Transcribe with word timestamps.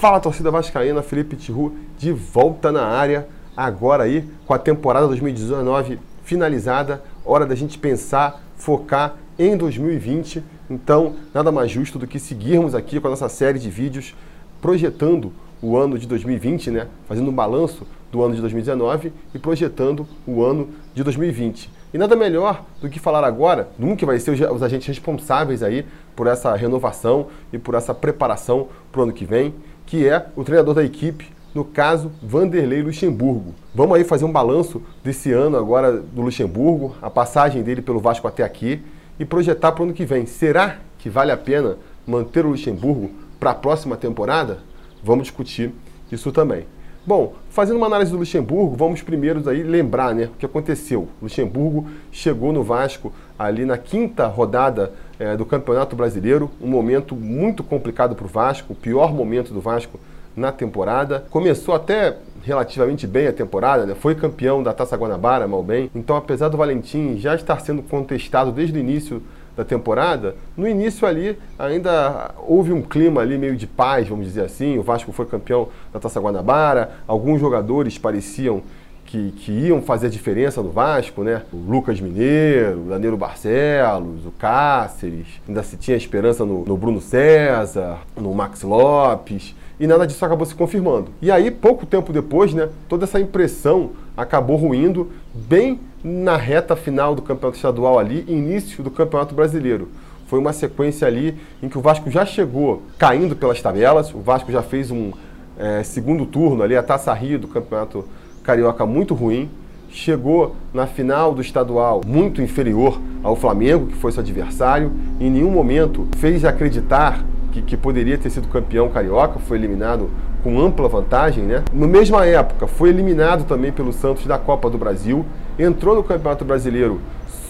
Fala 0.00 0.18
torcida 0.18 0.50
vascaína, 0.50 1.02
Felipe 1.02 1.36
Tiru 1.36 1.74
de 1.98 2.10
volta 2.10 2.72
na 2.72 2.86
área, 2.86 3.28
agora 3.54 4.04
aí 4.04 4.26
com 4.46 4.54
a 4.54 4.58
temporada 4.58 5.06
2019 5.06 5.98
finalizada, 6.24 7.02
hora 7.22 7.44
da 7.44 7.54
gente 7.54 7.76
pensar, 7.78 8.42
focar 8.56 9.16
em 9.38 9.58
2020. 9.58 10.42
Então, 10.70 11.16
nada 11.34 11.52
mais 11.52 11.70
justo 11.70 11.98
do 11.98 12.06
que 12.06 12.18
seguirmos 12.18 12.74
aqui 12.74 12.98
com 12.98 13.08
a 13.08 13.10
nossa 13.10 13.28
série 13.28 13.58
de 13.58 13.68
vídeos 13.68 14.14
projetando 14.62 15.34
o 15.60 15.76
ano 15.76 15.98
de 15.98 16.06
2020, 16.06 16.70
né? 16.70 16.86
Fazendo 17.06 17.30
um 17.30 17.34
balanço 17.34 17.86
do 18.10 18.22
ano 18.22 18.34
de 18.34 18.40
2019 18.40 19.12
e 19.34 19.38
projetando 19.38 20.06
o 20.26 20.42
ano 20.42 20.70
de 20.94 21.04
2020. 21.04 21.70
E 21.92 21.98
nada 21.98 22.16
melhor 22.16 22.64
do 22.80 22.88
que 22.88 22.98
falar 22.98 23.22
agora, 23.22 23.68
que 23.98 24.06
vai 24.06 24.18
ser 24.18 24.30
os 24.50 24.62
agentes 24.62 24.86
responsáveis 24.86 25.62
aí 25.62 25.84
por 26.16 26.26
essa 26.26 26.54
renovação 26.54 27.26
e 27.52 27.58
por 27.58 27.74
essa 27.74 27.92
preparação 27.92 28.68
para 28.90 29.00
o 29.00 29.04
ano 29.04 29.12
que 29.12 29.26
vem, 29.26 29.52
que 29.90 30.08
é 30.08 30.24
o 30.36 30.44
treinador 30.44 30.72
da 30.72 30.84
equipe, 30.84 31.26
no 31.52 31.64
caso, 31.64 32.12
Vanderlei 32.22 32.80
Luxemburgo. 32.80 33.56
Vamos 33.74 33.96
aí 33.96 34.04
fazer 34.04 34.24
um 34.24 34.30
balanço 34.30 34.80
desse 35.02 35.32
ano 35.32 35.56
agora 35.56 35.96
do 35.96 36.22
Luxemburgo, 36.22 36.94
a 37.02 37.10
passagem 37.10 37.60
dele 37.60 37.82
pelo 37.82 37.98
Vasco 37.98 38.28
até 38.28 38.44
aqui 38.44 38.80
e 39.18 39.24
projetar 39.24 39.72
para 39.72 39.82
o 39.82 39.86
ano 39.86 39.92
que 39.92 40.04
vem. 40.04 40.26
Será 40.26 40.78
que 40.96 41.10
vale 41.10 41.32
a 41.32 41.36
pena 41.36 41.76
manter 42.06 42.46
o 42.46 42.50
Luxemburgo 42.50 43.10
para 43.40 43.50
a 43.50 43.54
próxima 43.54 43.96
temporada? 43.96 44.58
Vamos 45.02 45.24
discutir 45.24 45.72
isso 46.12 46.30
também. 46.30 46.66
Bom, 47.06 47.34
fazendo 47.48 47.78
uma 47.78 47.86
análise 47.86 48.10
do 48.10 48.18
Luxemburgo, 48.18 48.76
vamos 48.76 49.00
primeiro 49.00 49.48
aí 49.48 49.62
lembrar 49.62 50.14
né, 50.14 50.24
o 50.24 50.36
que 50.36 50.44
aconteceu. 50.44 51.08
O 51.20 51.24
Luxemburgo 51.24 51.86
chegou 52.12 52.52
no 52.52 52.62
Vasco 52.62 53.10
ali 53.38 53.64
na 53.64 53.78
quinta 53.78 54.26
rodada 54.26 54.92
é, 55.18 55.34
do 55.34 55.46
Campeonato 55.46 55.96
Brasileiro, 55.96 56.50
um 56.60 56.68
momento 56.68 57.16
muito 57.16 57.64
complicado 57.64 58.14
para 58.14 58.26
o 58.26 58.28
Vasco, 58.28 58.74
o 58.74 58.76
pior 58.76 59.14
momento 59.14 59.54
do 59.54 59.60
Vasco 59.62 59.98
na 60.36 60.52
temporada. 60.52 61.24
Começou 61.30 61.74
até 61.74 62.18
relativamente 62.42 63.06
bem 63.06 63.26
a 63.26 63.32
temporada, 63.32 63.86
né? 63.86 63.94
foi 63.94 64.14
campeão 64.14 64.62
da 64.62 64.74
Taça 64.74 64.96
Guanabara, 64.96 65.48
mal 65.48 65.62
bem. 65.62 65.90
Então, 65.94 66.16
apesar 66.16 66.48
do 66.48 66.58
Valentim 66.58 67.16
já 67.16 67.34
estar 67.34 67.60
sendo 67.60 67.82
contestado 67.82 68.52
desde 68.52 68.78
o 68.78 68.80
início 68.80 69.22
da 69.60 69.64
temporada, 69.64 70.36
no 70.56 70.66
início 70.66 71.06
ali 71.06 71.38
ainda 71.58 72.30
houve 72.48 72.72
um 72.72 72.80
clima 72.80 73.20
ali 73.20 73.36
meio 73.36 73.54
de 73.56 73.66
paz, 73.66 74.08
vamos 74.08 74.24
dizer 74.24 74.42
assim. 74.42 74.78
O 74.78 74.82
Vasco 74.82 75.12
foi 75.12 75.26
campeão 75.26 75.68
da 75.92 76.00
Taça 76.00 76.18
Guanabara, 76.18 76.92
alguns 77.06 77.38
jogadores 77.38 77.98
pareciam 77.98 78.62
que, 79.04 79.32
que, 79.32 79.52
iam 79.52 79.82
fazer 79.82 80.06
a 80.06 80.10
diferença 80.10 80.62
no 80.62 80.70
Vasco, 80.70 81.22
né? 81.22 81.42
O 81.52 81.56
Lucas 81.56 82.00
Mineiro, 82.00 82.80
o 82.80 82.88
Danilo 82.88 83.16
Barcelos, 83.16 84.24
o 84.24 84.30
Cáceres, 84.30 85.26
ainda 85.46 85.62
se 85.62 85.76
tinha 85.76 85.96
esperança 85.96 86.44
no, 86.44 86.64
no 86.64 86.76
Bruno 86.76 87.00
César, 87.00 87.98
no 88.16 88.32
Max 88.32 88.62
Lopes 88.62 89.54
e 89.80 89.86
nada 89.86 90.06
disso 90.06 90.22
acabou 90.22 90.44
se 90.44 90.54
confirmando. 90.54 91.08
E 91.22 91.32
aí, 91.32 91.50
pouco 91.50 91.86
tempo 91.86 92.12
depois, 92.12 92.52
né, 92.52 92.68
toda 92.86 93.04
essa 93.04 93.18
impressão 93.18 93.92
acabou 94.14 94.56
ruindo 94.56 95.10
bem 95.34 95.80
na 96.04 96.36
reta 96.36 96.76
final 96.76 97.14
do 97.14 97.22
campeonato 97.22 97.56
estadual 97.56 97.98
ali, 97.98 98.22
início 98.28 98.84
do 98.84 98.90
campeonato 98.90 99.34
brasileiro. 99.34 99.88
Foi 100.26 100.38
uma 100.38 100.52
sequência 100.52 101.08
ali 101.08 101.34
em 101.62 101.68
que 101.68 101.78
o 101.78 101.80
Vasco 101.80 102.10
já 102.10 102.26
chegou 102.26 102.82
caindo 102.98 103.34
pelas 103.34 103.60
tabelas, 103.62 104.14
o 104.14 104.18
Vasco 104.18 104.52
já 104.52 104.62
fez 104.62 104.90
um 104.90 105.12
é, 105.58 105.82
segundo 105.82 106.26
turno 106.26 106.62
ali, 106.62 106.76
a 106.76 106.82
Taça 106.82 107.12
Rio 107.14 107.38
do 107.38 107.48
campeonato 107.48 108.04
carioca 108.44 108.84
muito 108.84 109.14
ruim, 109.14 109.48
chegou 109.90 110.54
na 110.74 110.86
final 110.86 111.34
do 111.34 111.40
estadual 111.40 112.02
muito 112.06 112.42
inferior 112.42 113.00
ao 113.22 113.34
Flamengo, 113.34 113.86
que 113.86 113.96
foi 113.96 114.12
seu 114.12 114.20
adversário, 114.20 114.92
em 115.18 115.30
nenhum 115.30 115.50
momento 115.50 116.06
fez 116.18 116.44
acreditar 116.44 117.24
que, 117.52 117.62
que, 117.62 117.76
poderia 117.76 118.16
ter 118.16 118.30
sido 118.30 118.48
campeão 118.48 118.88
carioca, 118.88 119.38
foi 119.38 119.58
eliminado 119.58 120.10
com 120.42 120.60
ampla 120.60 120.88
vantagem, 120.88 121.44
né? 121.44 121.62
Na 121.72 121.86
mesma 121.86 122.24
época, 122.24 122.66
foi 122.66 122.88
eliminado 122.88 123.44
também 123.44 123.72
pelo 123.72 123.92
Santos 123.92 124.26
da 124.26 124.38
Copa 124.38 124.70
do 124.70 124.78
Brasil, 124.78 125.24
entrou 125.58 125.94
no 125.94 126.02
Campeonato 126.02 126.44
Brasileiro 126.44 127.00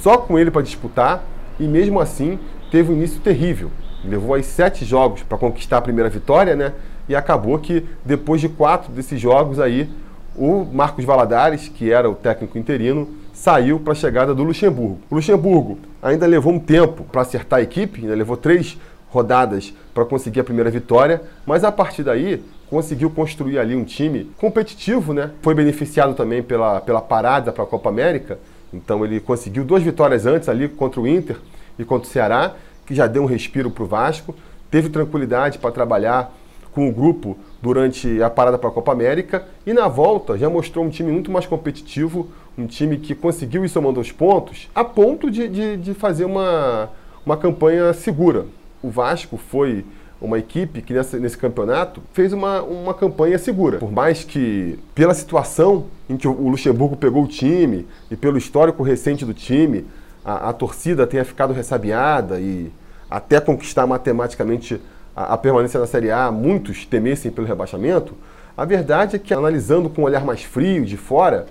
só 0.03 0.17
com 0.17 0.39
ele 0.39 0.51
para 0.51 0.63
disputar 0.63 1.23
e 1.59 1.65
mesmo 1.65 2.01
assim 2.01 2.39
teve 2.71 2.93
um 2.93 2.97
início 2.97 3.21
terrível. 3.21 3.71
Levou 4.05 4.35
aí 4.35 4.43
sete 4.43 4.85
jogos 4.85 5.23
para 5.23 5.37
conquistar 5.37 5.79
a 5.79 5.83
primeira 5.83 6.09
vitória, 6.09 6.57
né? 6.57 6.73
E 7.09 7.15
acabou 7.15 7.59
que 7.59 7.85
depois 8.05 8.41
de 8.41 8.49
quatro 8.49 8.91
desses 8.93 9.21
jogos 9.21 9.61
aí, 9.61 9.89
o 10.35 10.65
Marcos 10.65 11.05
Valadares, 11.05 11.69
que 11.69 11.93
era 11.93 12.09
o 12.09 12.15
técnico 12.15 12.57
interino, 12.57 13.09
saiu 13.33 13.81
para 13.81 13.93
a 13.93 13.97
chegada 13.97 14.35
do 14.35 14.43
Luxemburgo. 14.43 14.99
O 15.11 15.15
Luxemburgo 15.17 15.79
ainda 16.03 16.27
levou 16.27 16.53
um 16.53 16.59
tempo 16.59 17.05
para 17.05 17.23
acertar 17.23 17.59
a 17.59 17.63
equipe, 17.63 18.03
ainda 18.03 18.15
levou 18.15 18.37
três 18.37 18.79
rodadas 19.11 19.75
para 19.93 20.05
conseguir 20.05 20.41
a 20.41 20.45
primeira 20.45 20.71
vitória, 20.71 21.23
mas 21.45 21.65
a 21.65 21.71
partir 21.71 22.03
daí 22.03 22.43
conseguiu 22.69 23.11
construir 23.11 23.59
ali 23.59 23.75
um 23.75 23.85
time 23.85 24.31
competitivo, 24.39 25.13
né? 25.13 25.33
Foi 25.43 25.55
beneficiado 25.55 26.15
também 26.15 26.43
pela, 26.43 26.81
pela 26.81 27.01
parada 27.01 27.53
para 27.53 27.65
a 27.65 27.67
Copa 27.67 27.89
América, 27.89 28.39
então 28.73 29.05
ele 29.05 29.21
conseguiu 29.21 29.65
duas 29.65 29.83
vitórias 29.83 30.27
antes 30.27 30.49
ali 30.49 30.69
contra 30.69 31.01
o 31.01 31.07
Inter 31.07 31.37
e 31.79 31.85
contra 31.85 32.09
o 32.09 32.11
Ceará, 32.11 32.55
que 32.87 32.95
já 32.95 33.07
deu 33.07 33.23
um 33.23 33.27
respiro 33.27 33.71
para 33.71 33.83
o 33.83 33.87
Vasco, 33.87 34.35
teve 34.71 34.89
tranquilidade 34.89 35.59
para 35.59 35.73
trabalhar 35.73 36.33
com 36.73 36.89
o 36.89 36.93
grupo 36.93 37.37
durante 37.61 38.23
a 38.23 38.31
parada 38.31 38.57
para 38.57 38.69
a 38.69 38.73
Copa 38.73 38.93
América. 38.93 39.45
E 39.67 39.73
na 39.73 39.89
volta 39.89 40.39
já 40.39 40.49
mostrou 40.49 40.85
um 40.85 40.89
time 40.89 41.11
muito 41.11 41.31
mais 41.31 41.47
competitivo, 41.47 42.29
um 42.57 42.67
time 42.67 42.97
que 42.97 43.15
conseguiu 43.15 43.65
ir 43.65 43.69
somando 43.69 44.01
os 44.01 44.13
pontos 44.13 44.69
a 44.75 44.85
ponto 44.85 45.31
de, 45.31 45.49
de, 45.49 45.77
de 45.77 45.95
fazer 45.95 46.25
uma, 46.25 46.91
uma 47.25 47.37
campanha 47.37 47.93
segura, 47.93 48.47
o 48.83 48.89
Vasco 48.89 49.37
foi 49.37 49.85
uma 50.21 50.39
equipe 50.39 50.83
que 50.83 50.93
nessa, 50.93 51.19
nesse 51.19 51.39
campeonato 51.39 52.03
fez 52.13 52.33
uma, 52.33 52.63
uma 52.63 52.93
campanha 52.93 53.39
segura. 53.39 53.79
Por 53.79 53.91
mais 53.91 54.23
que, 54.23 54.79
pela 54.95 55.15
situação 55.15 55.87
em 56.09 56.17
que 56.17 56.29
o 56.29 56.49
Luxemburgo 56.49 56.97
pegou 56.97 57.25
o 57.25 57.29
time 57.29 57.87
e 58.11 58.17
pelo 58.17 58.37
histórico 58.37 58.83
recente 58.83 59.25
do 59.25 59.33
time, 59.33 59.87
a, 60.25 60.51
a 60.51 60.53
torcida 60.53 61.07
tenha 61.07 61.25
ficado 61.25 61.53
ressabiada 61.55 62.39
e 62.39 62.71
até 63.11 63.41
conquistar 63.41 63.87
matematicamente 63.87 64.81
a, 65.17 65.35
a, 65.35 65.39
permanência 65.39 65.81
na 65.81 65.87
Série 65.87 66.11
A, 66.11 66.31
muitos 66.31 66.85
temessem 66.85 67.31
pelo 67.31 67.47
rebaixamento, 67.47 68.15
a 68.57 68.65
verdade 68.65 69.17
é 69.17 69.19
que, 69.19 69.33
analisando 69.33 69.89
com 69.89 70.03
um 70.03 70.05
olhar 70.05 70.25
mais 70.25 70.43
frio, 70.43 70.85
de 70.85 70.97
fora, 70.97 71.47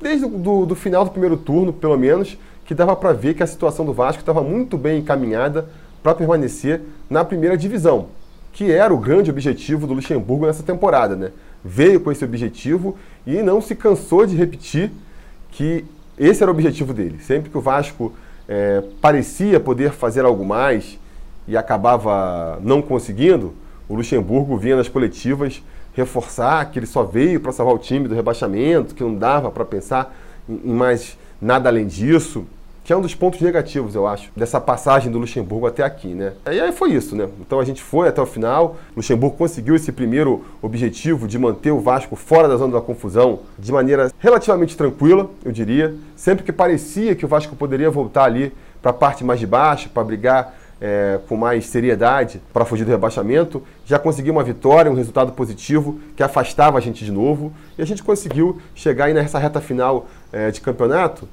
desde 0.00 0.24
o 0.24 0.28
do, 0.28 0.66
do 0.66 0.74
final 0.76 1.04
do 1.04 1.10
primeiro 1.10 1.36
turno, 1.36 1.72
pelo 1.72 1.98
menos, 1.98 2.38
que 2.64 2.74
dava 2.74 2.94
para 2.94 3.12
ver 3.12 3.34
que 3.34 3.42
a 3.42 3.46
situação 3.46 3.84
do 3.84 3.92
Vasco 3.92 4.20
estava 4.20 4.42
muito 4.42 4.78
bem 4.78 5.00
encaminhada 5.00 5.68
para 6.08 6.14
permanecer 6.14 6.80
na 7.10 7.22
primeira 7.22 7.54
divisão, 7.54 8.06
que 8.50 8.72
era 8.72 8.94
o 8.94 8.96
grande 8.96 9.30
objetivo 9.30 9.86
do 9.86 9.92
Luxemburgo 9.92 10.46
nessa 10.46 10.62
temporada. 10.62 11.14
Né? 11.14 11.32
Veio 11.62 12.00
com 12.00 12.10
esse 12.10 12.24
objetivo 12.24 12.96
e 13.26 13.42
não 13.42 13.60
se 13.60 13.74
cansou 13.74 14.24
de 14.24 14.34
repetir 14.34 14.90
que 15.50 15.84
esse 16.18 16.42
era 16.42 16.50
o 16.50 16.54
objetivo 16.54 16.94
dele. 16.94 17.18
Sempre 17.20 17.50
que 17.50 17.58
o 17.58 17.60
Vasco 17.60 18.14
é, 18.48 18.82
parecia 19.02 19.60
poder 19.60 19.90
fazer 19.90 20.24
algo 20.24 20.46
mais 20.46 20.98
e 21.46 21.58
acabava 21.58 22.58
não 22.62 22.80
conseguindo, 22.80 23.52
o 23.86 23.94
Luxemburgo 23.94 24.56
vinha 24.56 24.76
nas 24.76 24.88
coletivas 24.88 25.62
reforçar 25.92 26.70
que 26.70 26.78
ele 26.78 26.86
só 26.86 27.02
veio 27.02 27.38
para 27.38 27.52
salvar 27.52 27.74
o 27.74 27.78
time 27.78 28.08
do 28.08 28.14
rebaixamento, 28.14 28.94
que 28.94 29.02
não 29.02 29.14
dava 29.14 29.50
para 29.50 29.64
pensar 29.64 30.16
em 30.48 30.72
mais 30.72 31.18
nada 31.40 31.68
além 31.68 31.86
disso 31.86 32.46
que 32.88 32.92
é 32.94 32.96
um 32.96 33.02
dos 33.02 33.14
pontos 33.14 33.42
negativos, 33.42 33.94
eu 33.94 34.06
acho, 34.06 34.30
dessa 34.34 34.58
passagem 34.58 35.12
do 35.12 35.18
Luxemburgo 35.18 35.66
até 35.66 35.82
aqui, 35.82 36.14
né? 36.14 36.32
E 36.50 36.58
aí 36.58 36.72
foi 36.72 36.92
isso, 36.92 37.14
né? 37.14 37.28
Então 37.38 37.60
a 37.60 37.64
gente 37.66 37.82
foi 37.82 38.08
até 38.08 38.18
o 38.18 38.24
final, 38.24 38.78
Luxemburgo 38.96 39.36
conseguiu 39.36 39.76
esse 39.76 39.92
primeiro 39.92 40.42
objetivo 40.62 41.28
de 41.28 41.38
manter 41.38 41.70
o 41.70 41.80
Vasco 41.80 42.16
fora 42.16 42.48
da 42.48 42.56
zona 42.56 42.72
da 42.72 42.80
confusão 42.80 43.40
de 43.58 43.70
maneira 43.70 44.10
relativamente 44.18 44.74
tranquila, 44.74 45.28
eu 45.44 45.52
diria, 45.52 45.94
sempre 46.16 46.42
que 46.42 46.50
parecia 46.50 47.14
que 47.14 47.26
o 47.26 47.28
Vasco 47.28 47.54
poderia 47.54 47.90
voltar 47.90 48.24
ali 48.24 48.54
para 48.80 48.90
a 48.90 48.94
parte 48.94 49.22
mais 49.22 49.38
de 49.38 49.46
baixo, 49.46 49.90
para 49.90 50.02
brigar 50.02 50.54
é, 50.80 51.20
com 51.28 51.36
mais 51.36 51.66
seriedade 51.66 52.40
para 52.54 52.64
fugir 52.64 52.84
do 52.84 52.90
rebaixamento, 52.90 53.62
já 53.84 53.98
conseguiu 53.98 54.32
uma 54.32 54.42
vitória, 54.42 54.90
um 54.90 54.94
resultado 54.94 55.32
positivo 55.32 56.00
que 56.16 56.22
afastava 56.22 56.78
a 56.78 56.80
gente 56.80 57.04
de 57.04 57.12
novo 57.12 57.52
e 57.76 57.82
a 57.82 57.84
gente 57.84 58.02
conseguiu 58.02 58.62
chegar 58.74 59.06
aí 59.06 59.12
nessa 59.12 59.38
reta 59.38 59.60
final 59.60 60.06
é, 60.32 60.50
de 60.50 60.62
campeonato 60.62 61.28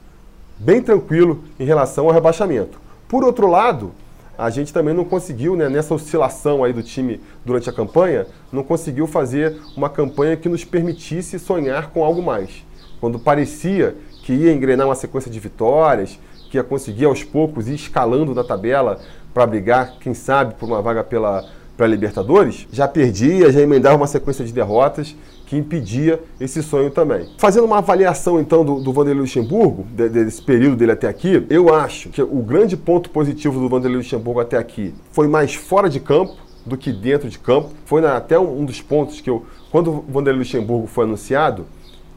bem 0.58 0.82
tranquilo 0.82 1.44
em 1.60 1.66
relação 1.66 2.06
ao 2.06 2.12
rebaixamento. 2.12 2.80
Por 3.08 3.24
outro 3.24 3.48
lado, 3.48 3.92
a 4.38 4.50
gente 4.50 4.74
também 4.74 4.94
não 4.94 5.06
conseguiu, 5.06 5.56
né, 5.56 5.70
nessa 5.70 5.94
oscilação 5.94 6.64
aí 6.64 6.74
do 6.74 6.84
time 6.84 7.22
durante 7.46 7.70
a 7.70 7.74
campanha, 7.74 8.28
não 8.52 8.64
conseguiu 8.64 9.08
fazer 9.08 9.58
uma 9.76 9.90
campanha 9.90 10.36
que 10.36 10.50
nos 10.50 10.66
permitisse 10.66 11.40
sonhar 11.40 11.92
com 11.92 12.04
algo 12.04 12.22
mais. 12.22 12.66
Quando 13.00 13.20
parecia 13.20 13.96
que 14.24 14.34
ia 14.34 14.54
engrenar 14.54 14.88
uma 14.88 14.96
sequência 14.96 15.32
de 15.32 15.40
vitórias, 15.40 16.20
que 16.50 16.58
ia 16.58 16.64
conseguir 16.64 17.06
aos 17.06 17.24
poucos 17.24 17.68
ir 17.68 17.76
escalando 17.76 18.34
na 18.34 18.44
tabela 18.44 19.00
para 19.34 19.46
brigar, 19.46 19.96
quem 20.00 20.14
sabe, 20.14 20.56
por 20.56 20.66
uma 20.68 20.82
vaga 20.82 21.04
pela, 21.04 21.46
para 21.78 21.88
Libertadores, 21.88 22.68
já 22.72 22.88
perdia, 22.88 23.52
já 23.52 23.62
emendava 23.62 23.98
uma 23.98 24.08
sequência 24.08 24.44
de 24.46 24.54
derrotas 24.54 25.16
que 25.56 25.58
impedia 25.58 26.22
esse 26.40 26.62
sonho 26.62 26.92
também. 26.92 27.30
Fazendo 27.38 27.66
uma 27.66 27.78
avaliação 27.78 28.40
então 28.40 28.66
do, 28.66 28.82
do 28.82 28.92
Vanderlei 28.92 29.22
Luxemburgo, 29.22 29.86
de, 29.92 30.10
desse 30.10 30.42
período 30.42 30.76
dele 30.76 30.92
até 30.92 31.08
aqui, 31.08 31.46
eu 31.50 31.74
acho 31.74 32.10
que 32.10 32.22
o 32.22 32.42
grande 32.42 32.76
ponto 32.76 33.10
positivo 33.10 33.60
do 33.60 33.70
Vanderlei 33.70 33.98
Luxemburgo 33.98 34.42
até 34.42 34.58
aqui 34.58 34.94
foi 35.12 35.28
mais 35.28 35.56
fora 35.56 35.90
de 35.90 36.00
campo, 36.00 36.36
do 36.66 36.76
que 36.76 36.92
dentro 36.92 37.30
de 37.30 37.38
campo. 37.38 37.70
Foi 37.86 38.02
na, 38.02 38.18
até 38.18 38.38
um, 38.40 38.62
um 38.62 38.66
dos 38.66 38.82
pontos 38.82 39.22
que 39.22 39.30
eu, 39.30 39.46
quando 39.72 39.92
o 39.92 40.06
Vanderlei 40.10 40.40
Luxemburgo 40.40 40.88
foi 40.88 41.06
anunciado, 41.06 41.66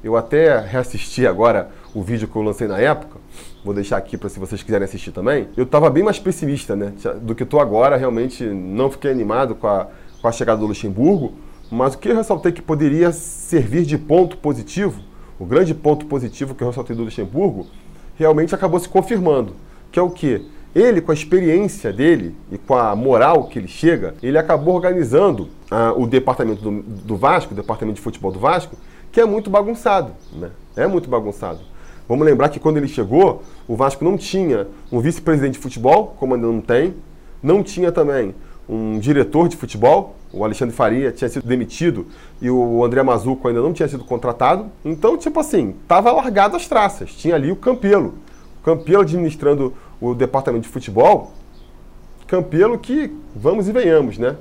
eu 0.02 0.17
até 0.17 0.58
reassisti 0.58 1.26
agora 1.26 1.70
o 1.94 2.02
vídeo 2.02 2.26
que 2.26 2.35
eu 2.35 2.43
lancei 2.43 2.67
na 2.67 2.79
época. 2.79 3.19
Vou 3.64 3.75
deixar 3.75 3.99
aqui 3.99 4.17
para 4.17 4.29
se 4.29 4.38
vocês 4.38 4.62
quiserem 4.62 4.85
assistir 4.85 5.12
também. 5.12 5.49
Eu 5.56 5.64
estava 5.64 5.90
bem 5.90 6.02
mais 6.02 6.19
pessimista, 6.19 6.75
né, 6.75 6.93
do 7.20 7.35
que 7.35 7.43
estou 7.43 7.61
agora. 7.61 7.96
Realmente 7.96 8.44
não 8.44 8.90
fiquei 8.90 9.11
animado 9.11 9.55
com 9.55 9.67
a, 9.67 9.88
com 10.23 10.29
a 10.29 10.32
chegada 10.32 10.61
do 10.61 10.67
Luxemburgo. 10.67 11.35
Mas 11.70 11.94
o 11.94 11.99
que 11.99 12.09
eu 12.09 12.17
ressaltei 12.17 12.53
que 12.53 12.62
poderia 12.62 13.12
servir 13.12 13.85
de 13.85 13.99
ponto 13.99 14.37
positivo, 14.38 15.03
o 15.38 15.44
grande 15.44 15.75
ponto 15.75 16.06
positivo 16.06 16.55
que 16.55 16.62
eu 16.62 16.69
ressaltei 16.69 16.97
do 16.97 17.05
Luxemburgo, 17.05 17.67
realmente 18.17 18.55
acabou 18.55 18.81
se 18.81 18.88
confirmando, 18.88 19.55
que 19.93 19.99
é 19.99 20.03
o 20.03 20.11
que 20.11 20.44
ele, 20.75 21.00
com 21.00 21.11
a 21.11 21.15
experiência 21.15 21.93
dele 21.93 22.35
e 22.50 22.59
com 22.59 22.75
a 22.75 22.94
moral 22.94 23.44
que 23.44 23.59
ele 23.59 23.69
chega, 23.69 24.15
ele 24.23 24.38
acabou 24.38 24.75
organizando 24.75 25.49
ah, 25.70 25.93
o 25.97 26.06
departamento 26.06 26.62
do, 26.62 26.82
do, 26.82 27.17
Vasco, 27.17 27.53
o 27.53 27.56
departamento 27.56 27.97
de 27.97 28.03
futebol 28.03 28.32
do 28.32 28.38
Vasco, 28.38 28.76
que 29.11 29.21
é 29.21 29.25
muito 29.25 29.50
bagunçado, 29.50 30.12
né? 30.32 30.50
É 30.76 30.87
muito 30.87 31.09
bagunçado. 31.09 31.61
Vamos 32.09 32.25
lembrar 32.26 32.49
que 32.49 32.59
quando 32.59 32.79
ele 32.79 32.88
chegou, 32.88 33.43
o 33.67 33.76
Vasco 33.76 34.05
não 34.05 34.17
tinha 34.17 34.67
um 34.91 35.00
vice-presidente 35.00 35.55
de 35.55 35.59
futebol, 35.59 36.14
como 36.19 36.35
ainda 36.35 36.47
não 36.47 36.61
tem, 36.61 36.94
não 37.43 37.62
tinha 37.62 37.93
também 37.93 38.35
um 38.69 38.99
diretor 38.99 39.49
de 39.49 39.56
futebol, 39.56 40.17
o 40.32 40.44
Alexandre 40.44 40.75
Faria 40.75 41.11
tinha 41.11 41.29
sido 41.29 41.47
demitido 41.47 42.06
e 42.41 42.50
o 42.50 42.85
André 42.85 43.03
Mazuco 43.03 43.49
ainda 43.49 43.62
não 43.62 43.73
tinha 43.73 43.88
sido 43.88 44.05
contratado. 44.05 44.67
Então, 44.85 45.17
tipo 45.17 45.41
assim, 45.41 45.75
tava 45.87 46.12
largado 46.12 46.56
as 46.56 46.69
traças. 46.69 47.15
Tinha 47.15 47.35
ali 47.35 47.50
o 47.50 47.56
Campelo. 47.56 48.15
O 48.61 48.65
Campelo 48.65 49.03
administrando 49.03 49.75
o 50.00 50.15
departamento 50.15 50.65
de 50.65 50.69
futebol. 50.69 51.32
Campelo 52.29 52.79
que, 52.79 53.11
vamos 53.35 53.69
e 53.69 53.73
venhamos, 53.73 54.19
né? 54.19 54.37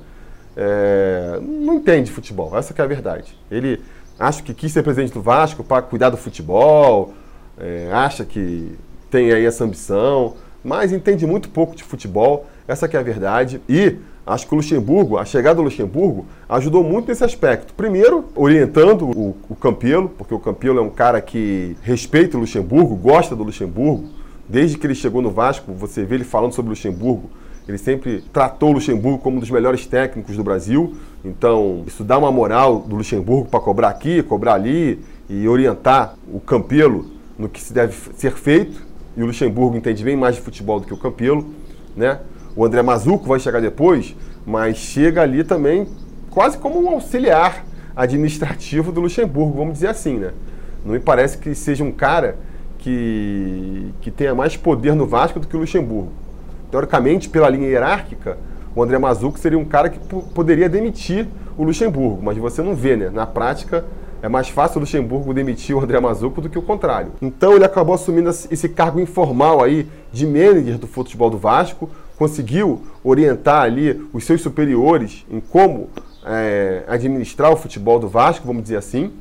É, 0.56 1.40
não 1.42 1.76
entende 1.76 2.12
futebol, 2.12 2.56
essa 2.58 2.74
é 2.78 2.82
a 2.82 2.86
verdade. 2.86 3.38
Ele 3.50 3.82
acha 4.20 4.44
que 4.44 4.54
quis 4.54 4.72
ser 4.72 4.84
presidente 4.84 5.14
do 5.14 5.22
Vasco 5.22 5.64
para 5.64 5.82
cuidar 5.82 6.10
do 6.10 6.18
futebol, 6.18 7.14
é, 7.58 7.90
acha 7.94 8.26
que 8.26 8.76
tem 9.10 9.32
aí 9.32 9.46
essa 9.46 9.64
ambição, 9.64 10.34
mas 10.64 10.92
entende 10.92 11.26
muito 11.26 11.50
pouco 11.50 11.76
de 11.76 11.84
futebol, 11.84 12.46
essa 12.68 12.88
é 12.88 12.98
a 12.98 13.04
verdade. 13.04 13.62
E 13.70 13.98
Acho 14.28 14.46
que 14.46 14.54
o 14.54 14.58
Luxemburgo, 14.58 15.18
a 15.18 15.24
chegada 15.24 15.56
do 15.56 15.62
Luxemburgo, 15.62 16.26
ajudou 16.50 16.84
muito 16.84 17.08
nesse 17.08 17.24
aspecto. 17.24 17.74
Primeiro, 17.74 18.26
orientando 18.36 19.06
o, 19.06 19.38
o 19.48 19.56
Campelo, 19.56 20.10
porque 20.10 20.34
o 20.34 20.40
Campelo 20.40 20.80
é 20.80 20.82
um 20.82 20.90
cara 20.90 21.22
que 21.22 21.78
respeita 21.82 22.36
o 22.36 22.42
Luxemburgo, 22.42 22.94
gosta 22.94 23.34
do 23.34 23.44
Luxemburgo. 23.44 24.10
Desde 24.50 24.78
que 24.78 24.86
ele 24.86 24.96
chegou 24.96 25.22
no 25.22 25.32
Vasco, 25.32 25.72
você 25.72 26.04
vê 26.04 26.16
ele 26.16 26.26
falando 26.26 26.52
sobre 26.52 26.68
o 26.68 26.72
Luxemburgo. 26.72 27.30
Ele 27.70 27.78
sempre 27.78 28.22
tratou 28.34 28.72
o 28.72 28.74
Luxemburgo 28.74 29.20
como 29.20 29.38
um 29.38 29.40
dos 29.40 29.50
melhores 29.50 29.86
técnicos 29.86 30.36
do 30.36 30.44
Brasil. 30.44 30.98
Então, 31.24 31.84
isso 31.88 32.04
dá 32.04 32.18
uma 32.18 32.32
moral 32.32 32.80
do 32.80 32.98
Luxemburgo 32.98 33.48
para 33.50 33.62
cobrar 33.62 33.88
aqui, 33.88 34.22
cobrar 34.24 34.56
ali 34.56 35.00
e 35.30 35.48
orientar 35.48 36.16
o 36.34 36.42
Campelo 36.42 37.06
no 37.40 37.48
que 37.48 37.62
se 37.62 37.72
deve 37.72 37.96
ser 38.18 38.34
feito. 38.34 38.86
E 39.16 39.24
o 39.24 39.26
Luxemburgo 39.26 39.78
entende 39.78 40.04
bem 40.04 40.18
mais 40.18 40.36
de 40.36 40.42
futebol 40.42 40.82
do 40.82 40.86
que 40.86 40.94
o 40.94 40.98
Campelo, 40.98 41.46
né? 41.96 42.20
O 42.58 42.66
André 42.66 42.82
Mazuco 42.82 43.28
vai 43.28 43.40
chegar 43.40 43.62
depois, 43.62 44.16
mas 44.44 44.78
chega 44.78 45.22
ali 45.22 45.44
também 45.44 45.88
quase 46.32 46.58
como 46.58 46.82
um 46.82 46.90
auxiliar 46.90 47.64
administrativo 47.96 48.92
do 48.92 49.00
Luxemburgo, 49.00 49.60
vamos 49.60 49.76
dizer 49.76 49.90
assim, 49.90 50.18
né? 50.18 50.32
Não 50.84 50.94
me 50.94 51.00
parece 51.00 51.38
que 51.38 51.54
seja 51.54 51.84
um 51.84 51.92
cara 51.92 52.36
que, 52.80 53.94
que 54.02 54.10
tenha 54.10 54.34
mais 54.34 54.58
poder 54.58 54.96
no 54.96 55.06
Vasco 55.06 55.40
do 55.40 55.46
que 55.46 55.56
o 55.56 55.60
Luxemburgo. 55.60 56.12
Teoricamente, 56.72 57.30
pela 57.30 57.48
linha 57.48 57.68
hierárquica, 57.68 58.40
o 58.76 58.82
André 58.82 58.98
Mazuco 58.98 59.38
seria 59.38 59.60
um 59.60 59.66
cara 59.66 59.88
que 59.90 60.00
poderia 60.34 60.68
demitir 60.68 61.28
o 61.56 61.64
Luxemburgo, 61.64 62.24
mas 62.24 62.38
você 62.40 62.64
não 62.64 62.74
vê, 62.74 62.96
né? 62.96 63.12
Na 63.12 63.28
prática, 63.28 63.86
é 64.20 64.28
mais 64.28 64.50
fácil 64.50 64.78
o 64.78 64.80
Luxemburgo 64.80 65.32
demitir 65.32 65.76
o 65.76 65.80
André 65.80 66.00
Mazuco 66.00 66.42
do 66.42 66.50
que 66.50 66.58
o 66.58 66.64
contrário. 66.64 67.12
Então 67.22 67.54
ele 67.54 67.66
acabou 67.66 67.94
assumindo 67.94 68.30
esse 68.30 68.68
cargo 68.68 69.00
informal 69.00 69.64
aí 69.64 69.88
de 70.12 70.26
manager 70.26 70.80
do 70.80 70.88
futebol 70.88 71.30
do 71.30 71.38
Vasco, 71.38 71.88
conseguiu 72.18 72.82
orientar 73.04 73.62
ali 73.62 74.10
os 74.12 74.24
seus 74.24 74.42
superiores 74.42 75.26
em 75.30 75.40
como 75.40 75.90
é, 76.26 76.84
administrar 76.88 77.52
o 77.52 77.56
futebol 77.56 78.00
do 78.00 78.08
Vasco, 78.10 78.46
vamos 78.46 78.64
dizer 78.64 78.78
assim, 78.78 79.14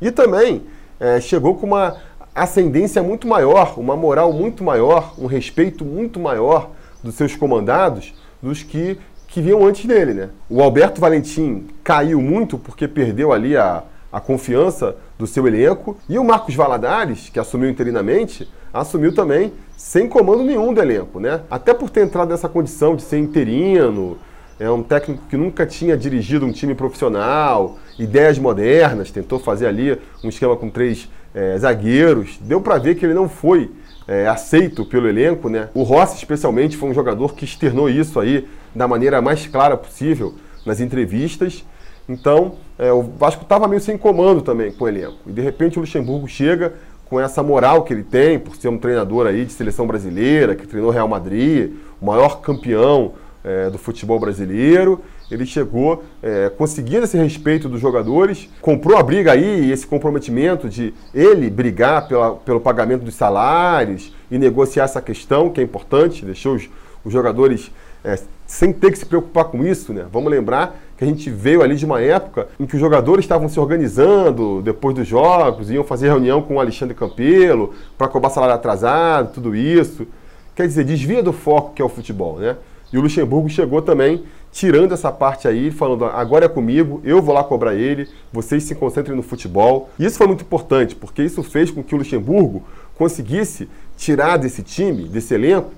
e 0.00 0.10
também 0.10 0.62
é, 0.98 1.20
chegou 1.20 1.54
com 1.54 1.66
uma 1.66 1.96
ascendência 2.34 3.02
muito 3.02 3.26
maior, 3.26 3.78
uma 3.78 3.96
moral 3.96 4.32
muito 4.32 4.62
maior, 4.64 5.14
um 5.18 5.26
respeito 5.26 5.84
muito 5.84 6.18
maior 6.18 6.70
dos 7.02 7.14
seus 7.14 7.34
comandados 7.34 8.14
dos 8.42 8.62
que, 8.62 8.98
que 9.26 9.40
vinham 9.40 9.64
antes 9.64 9.86
dele. 9.86 10.14
Né? 10.14 10.30
O 10.48 10.62
Alberto 10.62 11.00
Valentim 11.00 11.66
caiu 11.82 12.20
muito 12.20 12.58
porque 12.58 12.86
perdeu 12.86 13.32
ali 13.32 13.56
a, 13.56 13.82
a 14.12 14.20
confiança 14.20 14.96
do 15.18 15.26
seu 15.26 15.46
elenco, 15.46 15.96
e 16.08 16.18
o 16.18 16.24
Marcos 16.24 16.54
Valadares, 16.54 17.28
que 17.28 17.38
assumiu 17.38 17.70
interinamente, 17.70 18.48
assumiu 18.72 19.14
também 19.14 19.52
sem 19.76 20.08
comando 20.08 20.44
nenhum 20.44 20.72
do 20.72 20.80
elenco, 20.80 21.20
né? 21.20 21.42
Até 21.50 21.72
por 21.72 21.90
ter 21.90 22.04
entrado 22.04 22.28
nessa 22.28 22.48
condição 22.48 22.96
de 22.96 23.02
ser 23.02 23.18
interino, 23.18 24.18
é 24.58 24.70
um 24.70 24.82
técnico 24.82 25.22
que 25.28 25.36
nunca 25.36 25.64
tinha 25.64 25.96
dirigido 25.96 26.44
um 26.44 26.52
time 26.52 26.74
profissional, 26.74 27.78
ideias 27.98 28.38
modernas, 28.38 29.10
tentou 29.10 29.38
fazer 29.38 29.66
ali 29.66 29.98
um 30.22 30.28
esquema 30.28 30.54
com 30.54 30.68
três 30.68 31.08
é, 31.34 31.56
zagueiros. 31.56 32.38
Deu 32.42 32.60
para 32.60 32.76
ver 32.76 32.94
que 32.96 33.06
ele 33.06 33.14
não 33.14 33.26
foi 33.26 33.70
é, 34.06 34.26
aceito 34.26 34.84
pelo 34.84 35.08
elenco, 35.08 35.48
né? 35.48 35.70
O 35.72 35.82
Rossi, 35.82 36.16
especialmente, 36.16 36.76
foi 36.76 36.90
um 36.90 36.94
jogador 36.94 37.34
que 37.34 37.44
externou 37.44 37.88
isso 37.88 38.20
aí 38.20 38.46
da 38.74 38.86
maneira 38.86 39.22
mais 39.22 39.46
clara 39.46 39.76
possível 39.76 40.34
nas 40.66 40.78
entrevistas. 40.78 41.64
Então, 42.08 42.54
é, 42.78 42.92
o 42.92 43.02
Vasco 43.02 43.42
estava 43.42 43.68
meio 43.68 43.80
sem 43.80 43.96
comando 43.96 44.42
também 44.42 44.72
com 44.72 44.84
o 44.84 44.88
elenco. 44.88 45.18
E 45.26 45.32
de 45.32 45.40
repente 45.40 45.78
o 45.78 45.80
Luxemburgo 45.80 46.26
chega 46.26 46.74
com 47.10 47.20
essa 47.20 47.42
moral 47.42 47.82
que 47.82 47.92
ele 47.92 48.04
tem, 48.04 48.38
por 48.38 48.54
ser 48.56 48.68
um 48.68 48.78
treinador 48.78 49.26
aí 49.26 49.44
de 49.44 49.52
seleção 49.52 49.86
brasileira, 49.86 50.54
que 50.54 50.66
treinou 50.66 50.90
Real 50.90 51.08
Madrid, 51.08 51.72
o 52.00 52.06
maior 52.06 52.40
campeão 52.40 53.12
é, 53.42 53.68
do 53.68 53.78
futebol 53.78 54.18
brasileiro. 54.18 55.00
Ele 55.30 55.44
chegou 55.46 56.04
é, 56.22 56.50
conseguindo 56.50 57.04
esse 57.04 57.16
respeito 57.16 57.68
dos 57.68 57.80
jogadores, 57.80 58.48
comprou 58.60 58.96
a 58.96 59.02
briga 59.02 59.32
aí, 59.32 59.70
esse 59.70 59.86
comprometimento 59.86 60.68
de 60.68 60.94
ele 61.14 61.50
brigar 61.50 62.08
pela, 62.08 62.34
pelo 62.36 62.60
pagamento 62.60 63.04
dos 63.04 63.14
salários 63.14 64.14
e 64.30 64.38
negociar 64.38 64.84
essa 64.84 65.00
questão, 65.00 65.50
que 65.50 65.60
é 65.60 65.64
importante, 65.64 66.24
deixou 66.24 66.54
os, 66.54 66.68
os 67.04 67.12
jogadores 67.12 67.70
é, 68.04 68.18
sem 68.46 68.72
ter 68.72 68.90
que 68.90 68.98
se 68.98 69.06
preocupar 69.06 69.44
com 69.44 69.64
isso, 69.64 69.92
né? 69.92 70.06
Vamos 70.12 70.30
lembrar 70.30 70.80
que 71.00 71.04
a 71.04 71.08
gente 71.08 71.30
veio 71.30 71.62
ali 71.62 71.76
de 71.76 71.86
uma 71.86 71.98
época 71.98 72.48
em 72.60 72.66
que 72.66 72.74
os 72.74 72.80
jogadores 72.80 73.24
estavam 73.24 73.48
se 73.48 73.58
organizando 73.58 74.60
depois 74.60 74.94
dos 74.94 75.08
jogos, 75.08 75.70
iam 75.70 75.82
fazer 75.82 76.08
reunião 76.08 76.42
com 76.42 76.56
o 76.56 76.60
Alexandre 76.60 76.94
Campelo 76.94 77.72
para 77.96 78.06
cobrar 78.06 78.28
salário 78.28 78.54
atrasado, 78.54 79.32
tudo 79.32 79.56
isso. 79.56 80.06
Quer 80.54 80.66
dizer, 80.66 80.84
desvia 80.84 81.22
do 81.22 81.32
foco 81.32 81.72
que 81.72 81.80
é 81.80 81.84
o 81.84 81.88
futebol, 81.88 82.38
né? 82.38 82.54
E 82.92 82.98
o 82.98 83.00
Luxemburgo 83.00 83.48
chegou 83.48 83.80
também 83.80 84.24
tirando 84.52 84.92
essa 84.92 85.10
parte 85.10 85.48
aí, 85.48 85.70
falando 85.70 86.04
agora 86.04 86.44
é 86.44 86.48
comigo, 86.50 87.00
eu 87.02 87.22
vou 87.22 87.34
lá 87.34 87.42
cobrar 87.42 87.74
ele, 87.74 88.06
vocês 88.30 88.64
se 88.64 88.74
concentrem 88.74 89.16
no 89.16 89.22
futebol. 89.22 89.88
E 89.98 90.04
isso 90.04 90.18
foi 90.18 90.26
muito 90.26 90.42
importante, 90.42 90.94
porque 90.94 91.22
isso 91.22 91.42
fez 91.42 91.70
com 91.70 91.82
que 91.82 91.94
o 91.94 91.98
Luxemburgo 91.98 92.62
conseguisse 92.94 93.70
tirar 93.96 94.36
desse 94.36 94.62
time, 94.62 95.04
desse 95.04 95.32
elenco, 95.32 95.70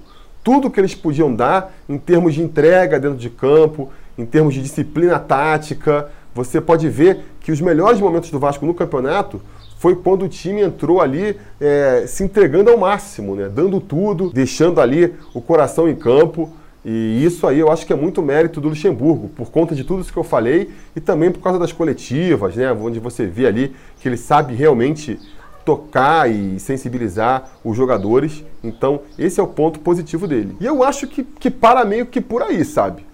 tudo 0.42 0.68
que 0.68 0.80
eles 0.80 0.96
podiam 0.96 1.32
dar 1.32 1.72
em 1.88 1.96
termos 1.96 2.34
de 2.34 2.42
entrega 2.42 2.98
dentro 2.98 3.16
de 3.16 3.30
campo, 3.30 3.88
em 4.16 4.24
termos 4.24 4.54
de 4.54 4.62
disciplina 4.62 5.18
tática. 5.18 6.08
Você 6.34 6.60
pode 6.60 6.88
ver 6.88 7.20
que 7.40 7.52
os 7.52 7.60
melhores 7.60 8.00
momentos 8.00 8.30
do 8.30 8.38
Vasco 8.38 8.64
no 8.64 8.74
campeonato 8.74 9.40
foi 9.78 9.96
quando 9.96 10.24
o 10.24 10.28
time 10.28 10.62
entrou 10.62 11.00
ali 11.00 11.36
é, 11.60 12.04
se 12.06 12.22
entregando 12.22 12.70
ao 12.70 12.78
máximo, 12.78 13.34
né? 13.34 13.48
dando 13.48 13.80
tudo, 13.80 14.30
deixando 14.30 14.80
ali 14.80 15.12
o 15.34 15.40
coração 15.40 15.88
em 15.88 15.94
campo. 15.96 16.50
E 16.84 17.24
isso 17.24 17.46
aí 17.46 17.58
eu 17.58 17.70
acho 17.70 17.84
que 17.84 17.92
é 17.92 17.96
muito 17.96 18.22
mérito 18.22 18.60
do 18.60 18.68
Luxemburgo, 18.68 19.28
por 19.28 19.50
conta 19.50 19.74
de 19.74 19.84
tudo 19.84 20.00
isso 20.00 20.12
que 20.12 20.18
eu 20.18 20.24
falei 20.24 20.70
e 20.94 21.00
também 21.00 21.30
por 21.30 21.40
causa 21.40 21.58
das 21.58 21.72
coletivas, 21.72 22.54
né? 22.56 22.72
onde 22.72 23.00
você 23.00 23.26
vê 23.26 23.46
ali 23.46 23.74
que 24.00 24.08
ele 24.08 24.16
sabe 24.16 24.54
realmente 24.54 25.18
tocar 25.64 26.30
e 26.30 26.58
sensibilizar 26.60 27.50
os 27.64 27.76
jogadores. 27.76 28.44
Então, 28.62 29.00
esse 29.18 29.40
é 29.40 29.42
o 29.42 29.48
ponto 29.48 29.80
positivo 29.80 30.26
dele. 30.28 30.56
E 30.60 30.66
eu 30.66 30.82
acho 30.82 31.06
que, 31.06 31.24
que 31.24 31.50
para 31.50 31.84
meio 31.84 32.06
que 32.06 32.20
por 32.20 32.42
aí, 32.42 32.64
sabe? 32.64 33.04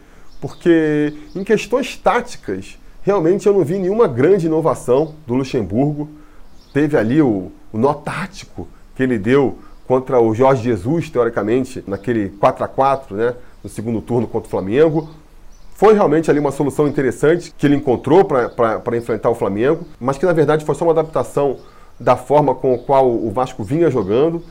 Porque 0.41 1.15
em 1.35 1.43
questões 1.43 1.97
táticas, 1.97 2.79
realmente 3.03 3.47
eu 3.47 3.53
não 3.53 3.65
vi 3.65 3.79
nenhuma 3.79 4.07
grande 4.07 4.47
inovação 4.47 5.15
do 5.27 5.35
Luxemburgo. 5.35 6.09
Teve 6.73 6.97
ali 6.97 7.21
o, 7.21 7.51
o 7.73 7.79
nó 7.79 7.95
tático 7.95 8.69
que 8.95 9.03
ele 9.03 9.19
deu 9.19 9.59
contra 9.87 10.21
o 10.21 10.35
Jorge 10.35 10.63
Jesus, 10.63 11.09
teoricamente, 11.09 11.83
naquele 11.87 12.29
4 12.29 12.65
a 12.65 12.69
4 12.69 13.17
né? 13.17 13.35
No 13.63 13.71
segundo 13.71 14.01
turno 14.01 14.29
contra 14.29 14.47
o 14.47 14.51
Flamengo. 14.51 15.09
Foi 15.75 15.95
realmente 15.95 16.31
ali 16.31 16.39
uma 16.39 16.51
solução 16.51 16.87
interessante 16.87 17.55
que 17.57 17.67
ele 17.67 17.77
encontrou 17.77 18.25
para 18.25 18.97
enfrentar 18.97 19.31
o 19.31 19.35
Flamengo, 19.35 19.87
mas 19.99 20.19
que 20.19 20.27
na 20.27 20.33
verdade 20.33 20.65
foi 20.65 20.75
só 20.75 20.85
uma 20.85 20.93
adaptação 20.93 21.59
da 21.99 22.17
forma 22.17 22.55
com 22.55 22.75
a 22.75 22.79
qual 22.79 23.09
o 23.09 23.31
Vasco 23.31 23.65
vinha 23.65 23.91
jogando 23.91 24.43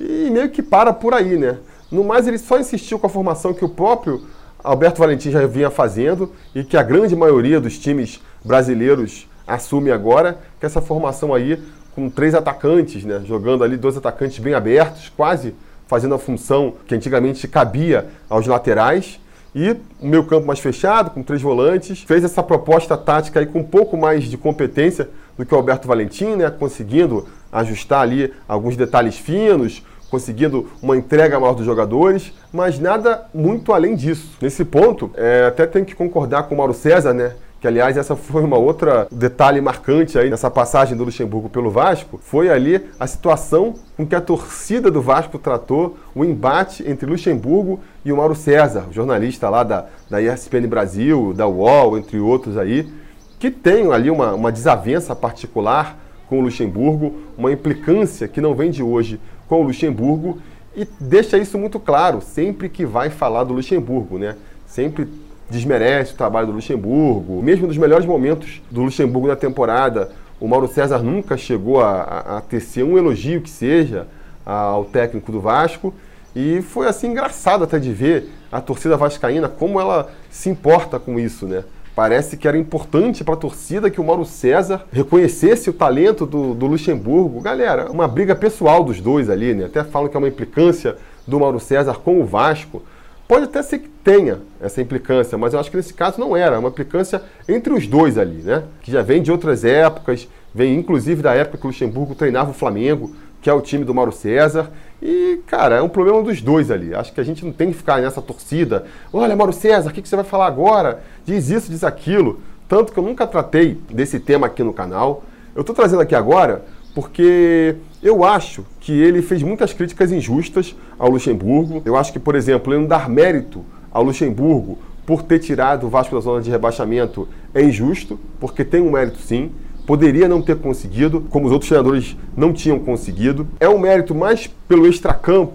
e 0.00 0.30
meio 0.30 0.48
que 0.48 0.62
para 0.62 0.92
por 0.92 1.12
aí, 1.12 1.36
né? 1.36 1.58
No 1.90 2.04
mais, 2.04 2.26
ele 2.26 2.38
só 2.38 2.58
insistiu 2.58 2.98
com 2.98 3.06
a 3.06 3.10
formação 3.10 3.52
que 3.52 3.64
o 3.64 3.68
próprio 3.68 4.26
Alberto 4.62 4.98
Valentim 4.98 5.30
já 5.30 5.46
vinha 5.46 5.70
fazendo 5.70 6.32
e 6.54 6.62
que 6.62 6.76
a 6.76 6.82
grande 6.82 7.16
maioria 7.16 7.60
dos 7.60 7.78
times 7.78 8.20
brasileiros 8.44 9.28
assume 9.46 9.90
agora, 9.90 10.38
que 10.58 10.66
essa 10.66 10.80
formação 10.80 11.34
aí 11.34 11.60
com 11.94 12.08
três 12.08 12.34
atacantes, 12.34 13.04
né, 13.04 13.22
jogando 13.26 13.64
ali 13.64 13.76
dois 13.76 13.96
atacantes 13.96 14.38
bem 14.38 14.54
abertos, 14.54 15.10
quase 15.16 15.54
fazendo 15.86 16.14
a 16.14 16.18
função 16.18 16.74
que 16.86 16.94
antigamente 16.94 17.48
cabia 17.48 18.06
aos 18.28 18.46
laterais. 18.46 19.18
E 19.52 19.76
o 20.00 20.06
meio 20.06 20.24
campo 20.24 20.46
mais 20.46 20.60
fechado, 20.60 21.10
com 21.10 21.24
três 21.24 21.42
volantes, 21.42 22.02
fez 22.02 22.22
essa 22.22 22.40
proposta 22.40 22.96
tática 22.96 23.40
aí 23.40 23.46
com 23.46 23.58
um 23.58 23.64
pouco 23.64 23.96
mais 23.96 24.24
de 24.24 24.36
competência 24.36 25.08
do 25.36 25.44
que 25.44 25.52
o 25.52 25.56
Alberto 25.56 25.88
Valentim, 25.88 26.36
né, 26.36 26.48
conseguindo 26.48 27.26
ajustar 27.50 28.02
ali 28.02 28.32
alguns 28.46 28.76
detalhes 28.76 29.18
finos, 29.18 29.82
conseguindo 30.10 30.68
uma 30.82 30.96
entrega 30.96 31.38
maior 31.38 31.54
dos 31.54 31.64
jogadores, 31.64 32.32
mas 32.52 32.78
nada 32.78 33.26
muito 33.32 33.72
além 33.72 33.94
disso. 33.94 34.36
Nesse 34.40 34.64
ponto, 34.64 35.10
é, 35.14 35.46
até 35.46 35.66
tenho 35.66 35.84
que 35.84 35.94
concordar 35.94 36.44
com 36.44 36.54
o 36.54 36.58
Mauro 36.58 36.74
César, 36.74 37.14
né? 37.14 37.34
que 37.60 37.68
aliás 37.68 37.96
essa 37.96 38.16
foi 38.16 38.42
uma 38.42 38.56
outra 38.56 39.06
detalhe 39.12 39.60
marcante 39.60 40.18
aí 40.18 40.30
nessa 40.30 40.50
passagem 40.50 40.96
do 40.96 41.04
Luxemburgo 41.04 41.50
pelo 41.50 41.70
Vasco, 41.70 42.18
foi 42.22 42.48
ali 42.48 42.80
a 42.98 43.06
situação 43.06 43.74
com 43.96 44.06
que 44.06 44.14
a 44.14 44.20
torcida 44.20 44.90
do 44.90 45.02
Vasco 45.02 45.38
tratou 45.38 45.98
o 46.14 46.24
embate 46.24 46.82
entre 46.88 47.04
Luxemburgo 47.04 47.80
e 48.02 48.10
o 48.10 48.16
Mauro 48.16 48.34
César, 48.34 48.86
jornalista 48.90 49.50
lá 49.50 49.62
da, 49.62 49.86
da 50.08 50.22
ESPN 50.22 50.66
Brasil, 50.66 51.34
da 51.34 51.46
UOL, 51.46 51.98
entre 51.98 52.18
outros 52.18 52.56
aí, 52.56 52.90
que 53.38 53.50
tem 53.50 53.92
ali 53.92 54.10
uma, 54.10 54.32
uma 54.32 54.50
desavença 54.50 55.14
particular 55.14 55.98
com 56.28 56.38
o 56.38 56.42
Luxemburgo, 56.42 57.14
uma 57.36 57.52
implicância 57.52 58.26
que 58.26 58.40
não 58.40 58.54
vem 58.54 58.70
de 58.70 58.82
hoje 58.82 59.20
com 59.50 59.62
o 59.62 59.64
Luxemburgo 59.64 60.38
e 60.76 60.86
deixa 61.00 61.36
isso 61.36 61.58
muito 61.58 61.80
claro 61.80 62.20
sempre 62.20 62.68
que 62.68 62.86
vai 62.86 63.10
falar 63.10 63.42
do 63.42 63.52
Luxemburgo, 63.52 64.16
né? 64.16 64.36
Sempre 64.64 65.08
desmerece 65.50 66.12
o 66.14 66.16
trabalho 66.16 66.46
do 66.46 66.52
Luxemburgo. 66.52 67.42
Mesmo 67.42 67.66
nos 67.66 67.76
melhores 67.76 68.06
momentos 68.06 68.62
do 68.70 68.82
Luxemburgo 68.82 69.26
na 69.26 69.34
temporada, 69.34 70.12
o 70.38 70.46
Mauro 70.46 70.68
César 70.68 71.00
nunca 71.02 71.36
chegou 71.36 71.80
a, 71.80 71.90
a, 71.90 72.38
a 72.38 72.40
tecer 72.40 72.84
um 72.84 72.96
elogio 72.96 73.40
que 73.40 73.50
seja 73.50 74.06
ao 74.46 74.84
técnico 74.84 75.32
do 75.32 75.40
Vasco. 75.40 75.92
E 76.34 76.62
foi 76.62 76.86
assim 76.86 77.08
engraçado 77.08 77.64
até 77.64 77.80
de 77.80 77.92
ver 77.92 78.30
a 78.52 78.60
torcida 78.60 78.96
vascaína, 78.96 79.48
como 79.48 79.80
ela 79.80 80.12
se 80.30 80.48
importa 80.48 81.00
com 81.00 81.18
isso, 81.18 81.44
né? 81.44 81.64
Parece 81.94 82.36
que 82.36 82.46
era 82.46 82.56
importante 82.56 83.24
para 83.24 83.34
a 83.34 83.36
torcida 83.36 83.90
que 83.90 84.00
o 84.00 84.04
Mauro 84.04 84.24
César 84.24 84.86
reconhecesse 84.92 85.68
o 85.68 85.72
talento 85.72 86.24
do, 86.24 86.54
do, 86.54 86.66
Luxemburgo. 86.66 87.40
Galera, 87.40 87.90
uma 87.90 88.06
briga 88.06 88.34
pessoal 88.34 88.84
dos 88.84 89.00
dois 89.00 89.28
ali, 89.28 89.54
né? 89.54 89.66
Até 89.66 89.82
falam 89.82 90.08
que 90.08 90.16
é 90.16 90.18
uma 90.18 90.28
implicância 90.28 90.96
do 91.26 91.40
Mauro 91.40 91.58
César 91.58 91.94
com 91.94 92.20
o 92.20 92.24
Vasco. 92.24 92.82
Pode 93.26 93.44
até 93.44 93.62
ser 93.62 93.78
que 93.78 93.88
tenha 93.88 94.38
essa 94.60 94.80
implicância, 94.80 95.36
mas 95.36 95.52
eu 95.52 95.60
acho 95.60 95.70
que 95.70 95.76
nesse 95.76 95.94
caso 95.94 96.18
não 96.18 96.36
era. 96.36 96.56
É 96.56 96.58
uma 96.58 96.68
implicância 96.68 97.22
entre 97.48 97.72
os 97.72 97.86
dois 97.86 98.18
ali, 98.18 98.42
né? 98.42 98.64
Que 98.82 98.90
já 98.90 99.02
vem 99.02 99.22
de 99.22 99.30
outras 99.30 99.64
épocas, 99.64 100.28
vem 100.54 100.76
inclusive 100.76 101.22
da 101.22 101.34
época 101.34 101.58
que 101.58 101.64
o 101.64 101.68
Luxemburgo 101.68 102.14
treinava 102.14 102.50
o 102.50 102.54
Flamengo 102.54 103.14
que 103.40 103.48
é 103.48 103.52
o 103.52 103.60
time 103.60 103.84
do 103.84 103.94
Mauro 103.94 104.12
César. 104.12 104.70
E, 105.02 105.40
cara, 105.46 105.76
é 105.76 105.82
um 105.82 105.88
problema 105.88 106.22
dos 106.22 106.42
dois 106.42 106.70
ali. 106.70 106.94
Acho 106.94 107.12
que 107.12 107.20
a 107.20 107.24
gente 107.24 107.44
não 107.44 107.52
tem 107.52 107.68
que 107.70 107.76
ficar 107.76 108.00
nessa 108.00 108.20
torcida. 108.20 108.84
Olha, 109.12 109.34
Mauro 109.34 109.52
César, 109.52 109.90
o 109.90 109.92
que, 109.92 110.06
você 110.06 110.16
vai 110.16 110.24
falar 110.24 110.46
agora? 110.46 111.02
Diz 111.24 111.48
isso, 111.48 111.70
diz 111.70 111.82
aquilo. 111.82 112.40
Tanto 112.68 112.92
que 112.92 112.98
eu 112.98 113.02
nunca 113.02 113.26
tratei 113.26 113.78
desse 113.90 114.20
tema 114.20 114.46
aqui 114.46 114.62
no 114.62 114.72
canal. 114.72 115.24
Eu 115.54 115.62
estou 115.62 115.74
trazendo 115.74 116.02
aqui 116.02 116.14
agora 116.14 116.64
porque 116.94 117.76
eu 118.02 118.24
acho 118.24 118.64
que 118.80 118.92
ele 118.92 119.22
fez 119.22 119.42
muitas 119.42 119.72
críticas 119.72 120.12
injustas 120.12 120.74
ao 120.98 121.10
Luxemburgo. 121.10 121.82
Eu 121.84 121.96
acho 121.96 122.12
que, 122.12 122.18
por 122.18 122.34
exemplo, 122.34 122.72
ele 122.72 122.82
não 122.82 122.88
dar 122.88 123.08
mérito 123.08 123.64
ao 123.92 124.02
Luxemburgo 124.02 124.78
por 125.06 125.22
ter 125.22 125.38
tirado 125.38 125.86
o 125.86 125.90
Vasco 125.90 126.14
da 126.14 126.20
zona 126.20 126.40
de 126.40 126.50
rebaixamento 126.50 127.26
é 127.54 127.62
injusto, 127.62 128.18
porque 128.38 128.64
tem 128.64 128.80
um 128.80 128.92
mérito 128.92 129.18
sim 129.18 129.50
poderia 129.86 130.28
não 130.28 130.42
ter 130.42 130.56
conseguido, 130.56 131.20
como 131.30 131.46
os 131.46 131.52
outros 131.52 131.68
treinadores 131.68 132.16
não 132.36 132.52
tinham 132.52 132.78
conseguido. 132.78 133.46
É 133.58 133.68
um 133.68 133.78
mérito 133.78 134.14
mais 134.14 134.46
pelo 134.68 134.86
extracampo 134.86 135.54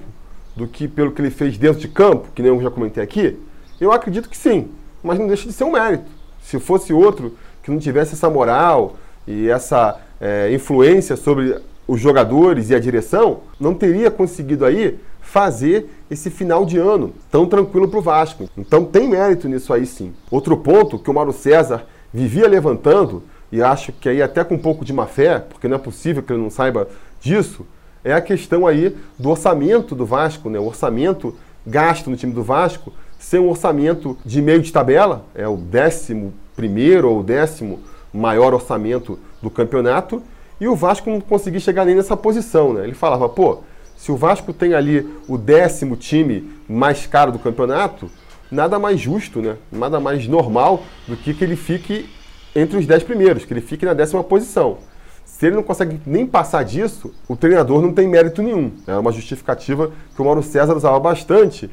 do 0.56 0.68
que 0.68 0.88
pelo 0.88 1.12
que 1.12 1.22
ele 1.22 1.30
fez 1.30 1.58
dentro 1.58 1.80
de 1.80 1.88
campo, 1.88 2.30
que 2.34 2.42
nem 2.42 2.52
eu 2.52 2.62
já 2.62 2.72
comentei 2.72 3.04
aqui? 3.04 3.38
Eu 3.80 3.92
acredito 3.92 4.30
que 4.30 4.38
sim, 4.38 4.70
mas 5.04 5.20
não 5.20 5.28
deixa 5.28 5.48
de 5.48 5.54
ser 5.54 5.66
um 5.66 5.72
mérito. 5.72 6.06
Se 6.42 6.60
fosse 6.60 6.94
outro 6.94 7.36
que 7.62 7.72
não 7.72 7.80
tivesse 7.80 8.14
essa 8.14 8.30
moral 8.30 8.96
e 9.28 9.50
essa 9.50 10.00
é, 10.22 10.54
influência 10.54 11.16
sobre 11.16 11.60
os 11.88 12.00
jogadores 12.00 12.70
e 12.70 12.76
a 12.76 12.80
direção, 12.80 13.42
não 13.60 13.74
teria 13.74 14.10
conseguido 14.10 14.66
aí 14.66 14.98
fazer 15.22 15.90
esse 16.10 16.30
final 16.30 16.66
de 16.66 16.78
ano 16.78 17.14
tão 17.30 17.46
tranquilo 17.46 17.88
para 17.88 18.00
o 18.00 18.02
Vasco. 18.02 18.50
Então 18.58 18.86
tem 18.86 19.08
mérito 19.08 19.50
nisso 19.50 19.74
aí 19.74 19.86
sim. 19.86 20.14
Outro 20.32 20.56
ponto 20.56 20.98
que 20.98 21.10
o 21.10 21.14
Mauro 21.14 21.34
César 21.34 21.86
vivia 22.14 22.48
levantando 22.48 23.24
e 23.56 23.64
acho 23.64 23.94
que 23.94 24.10
aí 24.10 24.22
até 24.22 24.44
com 24.44 24.56
um 24.56 24.60
pouco 24.60 24.84
de 24.84 24.92
má 24.92 25.06
fé, 25.06 25.40
porque 25.40 25.66
não 25.66 25.78
é 25.78 25.80
possível 25.80 26.22
que 26.22 26.34
ele 26.34 26.42
não 26.42 26.50
saiba 26.50 26.90
disso, 27.22 27.66
é 28.04 28.14
a 28.14 28.20
questão 28.20 28.68
aí 28.68 28.94
do 29.18 29.30
orçamento 29.30 29.96
do 29.96 30.06
Vasco, 30.06 30.50
né? 30.50 30.60
O 30.60 30.66
orçamento 30.66 31.34
gasto 31.66 32.10
no 32.10 32.18
time 32.18 32.34
do 32.34 32.44
Vasco 32.44 32.92
ser 33.18 33.40
um 33.40 33.48
orçamento 33.48 34.18
de 34.26 34.42
meio 34.42 34.62
de 34.62 34.74
tabela, 34.74 35.26
é 35.34 35.48
o 35.48 35.56
décimo 35.56 36.34
primeiro 36.54 37.10
ou 37.10 37.24
décimo 37.24 37.80
maior 38.14 38.54
orçamento 38.54 39.18
do 39.42 39.50
campeonato, 39.50 40.22
e 40.60 40.68
o 40.68 40.76
Vasco 40.76 41.10
não 41.10 41.22
conseguia 41.22 41.62
chegar 41.62 41.86
nem 41.86 41.96
nessa 41.96 42.18
posição, 42.18 42.74
né? 42.74 42.84
Ele 42.84 42.94
falava, 42.94 43.30
pô, 43.30 43.60
se 43.96 44.12
o 44.12 44.18
Vasco 44.18 44.52
tem 44.52 44.74
ali 44.74 45.10
o 45.30 45.38
décimo 45.38 45.96
time 45.96 46.52
mais 46.68 47.08
caro 47.08 47.32
do 47.32 47.40
campeonato, 47.40 48.12
nada 48.52 48.78
mais 48.78 49.00
justo, 49.00 49.42
né? 49.42 49.56
Nada 49.72 49.98
mais 49.98 50.28
normal 50.28 50.84
do 51.08 51.16
que 51.16 51.34
que 51.34 51.44
ele 51.44 51.56
fique 51.56 52.10
entre 52.56 52.78
os 52.78 52.88
10 52.88 53.04
primeiros, 53.04 53.44
que 53.44 53.54
ele 53.54 53.62
fique 53.62 53.86
na 53.86 53.94
décima 53.94 54.24
posição. 54.24 54.78
Se 55.26 55.48
ele 55.48 55.56
não 55.56 55.64
consegue 55.64 56.00
nem 56.06 56.26
passar 56.26 56.64
disso, 56.64 57.14
o 57.28 57.36
treinador 57.36 57.82
não 57.82 57.92
tem 57.92 58.08
mérito 58.08 58.42
nenhum. 58.42 58.72
É 58.88 58.96
uma 58.96 59.12
justificativa 59.12 59.92
que 60.16 60.22
o 60.22 60.26
Mauro 60.26 60.42
César 60.42 60.74
usava 60.74 60.98
bastante, 60.98 61.70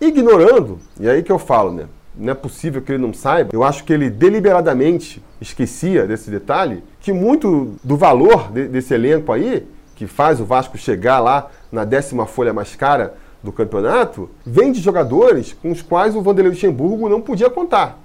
ignorando, 0.00 0.78
e 0.98 1.08
é 1.08 1.10
aí 1.10 1.22
que 1.22 1.32
eu 1.32 1.38
falo, 1.38 1.72
né? 1.72 1.86
Não 2.16 2.30
é 2.30 2.34
possível 2.34 2.80
que 2.80 2.92
ele 2.92 3.02
não 3.02 3.12
saiba. 3.12 3.50
Eu 3.52 3.64
acho 3.64 3.82
que 3.84 3.92
ele 3.92 4.08
deliberadamente 4.08 5.22
esquecia 5.40 6.06
desse 6.06 6.30
detalhe, 6.30 6.84
que 7.00 7.12
muito 7.12 7.74
do 7.82 7.96
valor 7.96 8.52
de, 8.52 8.68
desse 8.68 8.94
elenco 8.94 9.32
aí, 9.32 9.66
que 9.96 10.06
faz 10.06 10.40
o 10.40 10.44
Vasco 10.44 10.78
chegar 10.78 11.18
lá 11.18 11.50
na 11.72 11.84
décima 11.84 12.26
folha 12.26 12.52
mais 12.52 12.76
cara 12.76 13.14
do 13.42 13.50
campeonato, 13.50 14.30
vem 14.44 14.70
de 14.70 14.80
jogadores 14.80 15.52
com 15.52 15.70
os 15.70 15.82
quais 15.82 16.14
o 16.14 16.22
Vanderlei 16.22 16.52
Luxemburgo 16.52 17.08
não 17.08 17.20
podia 17.20 17.50
contar 17.50 17.98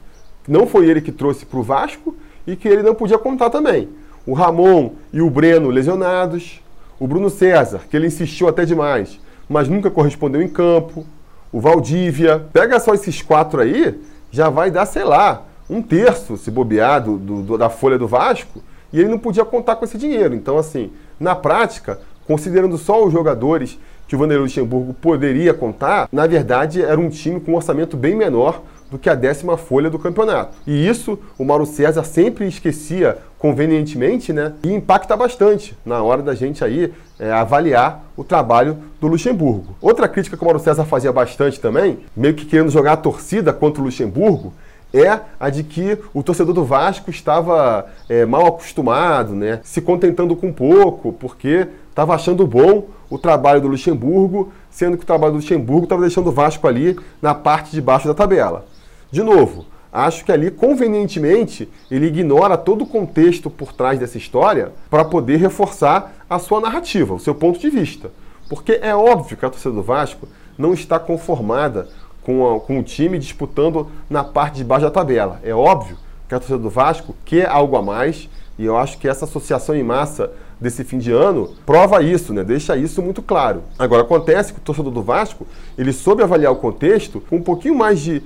não 0.48 0.68
foi 0.68 0.88
ele 0.88 1.02
que 1.02 1.12
trouxe 1.12 1.46
para 1.46 1.60
o 1.60 1.64
Vasco 1.64 2.16
e 2.46 2.56
que 2.56 2.68
ele 2.68 2.84
não 2.84 2.94
podia 2.94 3.18
contar 3.18 3.50
também. 3.50 3.90
O 4.26 4.34
Ramon 4.34 4.92
e 5.14 5.22
o 5.22 5.30
Breno 5.30 5.70
lesionados, 5.70 6.62
o 7.00 7.08
Bruno 7.08 7.30
César, 7.30 7.82
que 7.90 7.96
ele 7.96 8.08
insistiu 8.08 8.48
até 8.48 8.66
demais, 8.66 9.20
mas 9.50 9.68
nunca 9.68 9.92
correspondeu 9.92 10.42
em 10.42 10.48
campo, 10.48 11.06
o 11.52 11.60
Valdívia. 11.60 12.46
Pega 12.52 12.80
só 12.80 12.94
esses 12.94 13.22
quatro 13.22 13.62
aí, 13.62 14.00
já 14.32 14.50
vai 14.50 14.72
dar, 14.72 14.86
sei 14.86 15.04
lá, 15.04 15.44
um 15.70 15.82
terço, 15.82 16.38
se 16.38 16.52
bobear, 16.52 17.04
do, 17.04 17.18
do, 17.18 17.58
da 17.58 17.70
folha 17.70 17.98
do 17.98 18.08
Vasco, 18.08 18.62
e 18.92 19.00
ele 19.00 19.10
não 19.10 19.20
podia 19.20 19.44
contar 19.44 19.76
com 19.76 19.86
esse 19.86 19.98
dinheiro. 19.98 20.36
Então, 20.36 20.58
assim, 20.58 20.92
na 21.20 21.36
prática, 21.36 22.00
considerando 22.28 22.78
só 22.78 23.06
os 23.06 23.12
jogadores 23.12 23.80
que 24.08 24.16
o 24.16 24.20
Vanderlei 24.20 24.44
Luxemburgo 24.44 24.94
poderia 24.94 25.54
contar, 25.54 26.08
na 26.12 26.28
verdade 26.28 26.82
era 26.82 27.00
um 27.00 27.10
time 27.10 27.40
com 27.40 27.54
um 27.54 27.56
orçamento 27.56 27.98
bem 27.98 28.16
menor 28.16 28.62
do 28.96 29.00
que 29.00 29.10
a 29.10 29.16
décima 29.16 29.58
folha 29.58 29.90
do 29.90 30.00
campeonato. 30.00 30.56
E 30.66 30.88
isso 30.88 31.20
o 31.38 31.44
Mauro 31.44 31.66
César 31.66 32.06
sempre 32.06 32.48
esquecia 32.48 33.18
convenientemente, 33.38 34.32
né? 34.32 34.54
E 34.64 34.74
impacta 34.74 35.18
bastante 35.18 35.78
na 35.86 36.02
hora 36.02 36.22
da 36.22 36.34
gente 36.34 36.64
aí 36.64 36.94
é, 37.20 37.30
avaliar 37.30 38.06
o 38.16 38.24
trabalho 38.24 38.78
do 39.02 39.08
Luxemburgo. 39.08 39.76
Outra 39.82 40.08
crítica 40.08 40.38
que 40.38 40.42
o 40.42 40.46
Mauro 40.46 40.60
César 40.60 40.86
fazia 40.86 41.12
bastante 41.12 41.60
também, 41.60 42.00
meio 42.16 42.34
que 42.34 42.46
querendo 42.46 42.72
jogar 42.72 42.94
a 42.94 42.98
torcida 42.98 43.52
contra 43.52 43.82
o 43.82 43.86
Luxemburgo, 43.86 44.54
é 44.94 45.20
a 45.38 45.50
de 45.50 45.62
que 45.62 45.98
o 46.14 46.24
torcedor 46.24 46.54
do 46.54 46.64
Vasco 46.64 47.10
estava 47.10 47.88
é, 48.08 48.26
mal 48.26 48.46
acostumado, 48.46 49.36
né? 49.36 49.60
Se 49.62 49.82
contentando 49.82 50.38
com 50.38 50.54
pouco, 50.54 51.12
porque 51.12 51.68
estava 51.90 52.16
achando 52.16 52.48
bom 52.48 52.86
o 53.10 53.18
trabalho 53.18 53.60
do 53.60 53.68
Luxemburgo, 53.68 54.54
sendo 54.70 54.96
que 54.96 55.04
o 55.04 55.08
trabalho 55.08 55.34
do 55.34 55.38
Luxemburgo 55.38 55.84
estava 55.84 56.02
deixando 56.02 56.28
o 56.28 56.32
Vasco 56.32 56.66
ali 56.66 56.98
na 57.22 57.36
parte 57.36 57.72
de 57.72 57.82
baixo 57.82 58.08
da 58.08 58.14
tabela. 58.14 58.66
De 59.12 59.24
novo, 59.24 59.66
acho 59.92 60.26
que 60.26 60.32
ali, 60.32 60.52
convenientemente, 60.52 61.70
ele 61.90 62.08
ignora 62.08 62.58
todo 62.58 62.84
o 62.84 62.88
contexto 62.88 63.50
por 63.50 63.74
trás 63.74 64.00
dessa 64.00 64.18
história 64.18 64.72
para 64.90 65.06
poder 65.06 65.38
reforçar 65.38 66.14
a 66.30 66.40
sua 66.40 66.60
narrativa, 66.60 67.14
o 67.14 67.20
seu 67.20 67.34
ponto 67.34 67.60
de 67.60 67.70
vista. 67.70 68.12
Porque 68.50 68.80
é 68.82 68.96
óbvio 68.96 69.38
que 69.38 69.46
a 69.46 69.50
torcida 69.50 69.74
do 69.74 69.82
Vasco 69.82 70.28
não 70.58 70.74
está 70.74 71.00
conformada 71.00 71.88
com, 72.22 72.56
a, 72.56 72.60
com 72.60 72.80
o 72.80 72.84
time 72.84 73.18
disputando 73.20 73.88
na 74.10 74.24
parte 74.24 74.58
de 74.58 74.64
baixo 74.64 74.86
da 74.86 74.92
tabela. 74.92 75.40
É 75.44 75.54
óbvio 75.54 75.98
que 76.28 76.36
a 76.36 76.40
torcida 76.40 76.60
do 76.60 76.70
Vasco 76.70 77.16
quer 77.24 77.48
algo 77.48 77.78
a 77.78 77.82
mais 77.82 78.30
e 78.58 78.66
eu 78.66 78.78
acho 78.78 78.98
que 78.98 79.08
essa 79.08 79.26
associação 79.26 79.76
em 79.76 79.84
massa 79.84 80.32
desse 80.60 80.84
fim 80.84 80.98
de 80.98 81.12
ano 81.12 81.54
prova 81.66 82.02
isso, 82.02 82.34
né? 82.34 82.44
Deixa 82.44 82.78
isso 82.78 83.02
muito 83.02 83.22
claro. 83.22 83.64
Agora 83.78 84.04
acontece 84.04 84.54
que 84.54 84.60
o 84.60 84.62
torcedor 84.62 84.92
do 84.92 85.02
Vasco, 85.02 85.46
ele 85.78 85.92
soube 85.92 86.24
avaliar 86.24 86.52
o 86.52 86.56
contexto 86.56 87.22
com 87.30 87.38
um 87.38 87.42
pouquinho 87.42 87.76
mais 87.76 88.00
de 88.00 88.24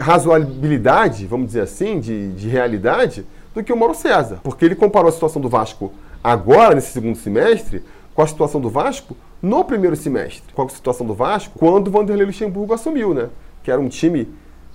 razoabilidade, 0.00 1.26
vamos 1.26 1.46
dizer 1.46 1.62
assim, 1.62 1.98
de, 2.00 2.32
de 2.32 2.48
realidade, 2.48 3.26
do 3.54 3.62
que 3.62 3.72
o 3.72 3.76
Mauro 3.76 3.94
César. 3.94 4.40
Porque 4.42 4.64
ele 4.64 4.74
comparou 4.74 5.08
a 5.08 5.12
situação 5.12 5.40
do 5.40 5.48
Vasco 5.48 5.92
agora, 6.22 6.74
nesse 6.74 6.92
segundo 6.92 7.16
semestre, 7.16 7.82
com 8.14 8.22
a 8.22 8.26
situação 8.26 8.60
do 8.60 8.70
Vasco 8.70 9.16
no 9.40 9.64
primeiro 9.64 9.96
semestre. 9.96 10.52
Com 10.54 10.62
a 10.62 10.68
situação 10.68 11.06
do 11.06 11.14
Vasco 11.14 11.58
quando 11.58 11.88
o 11.88 11.90
Vanderlei 11.90 12.26
Luxemburgo 12.26 12.72
assumiu, 12.72 13.12
né? 13.12 13.28
Que 13.62 13.70
era 13.70 13.80
um 13.80 13.88
time 13.88 14.28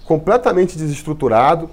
completamente 0.06 0.78
desestruturado, 0.78 1.70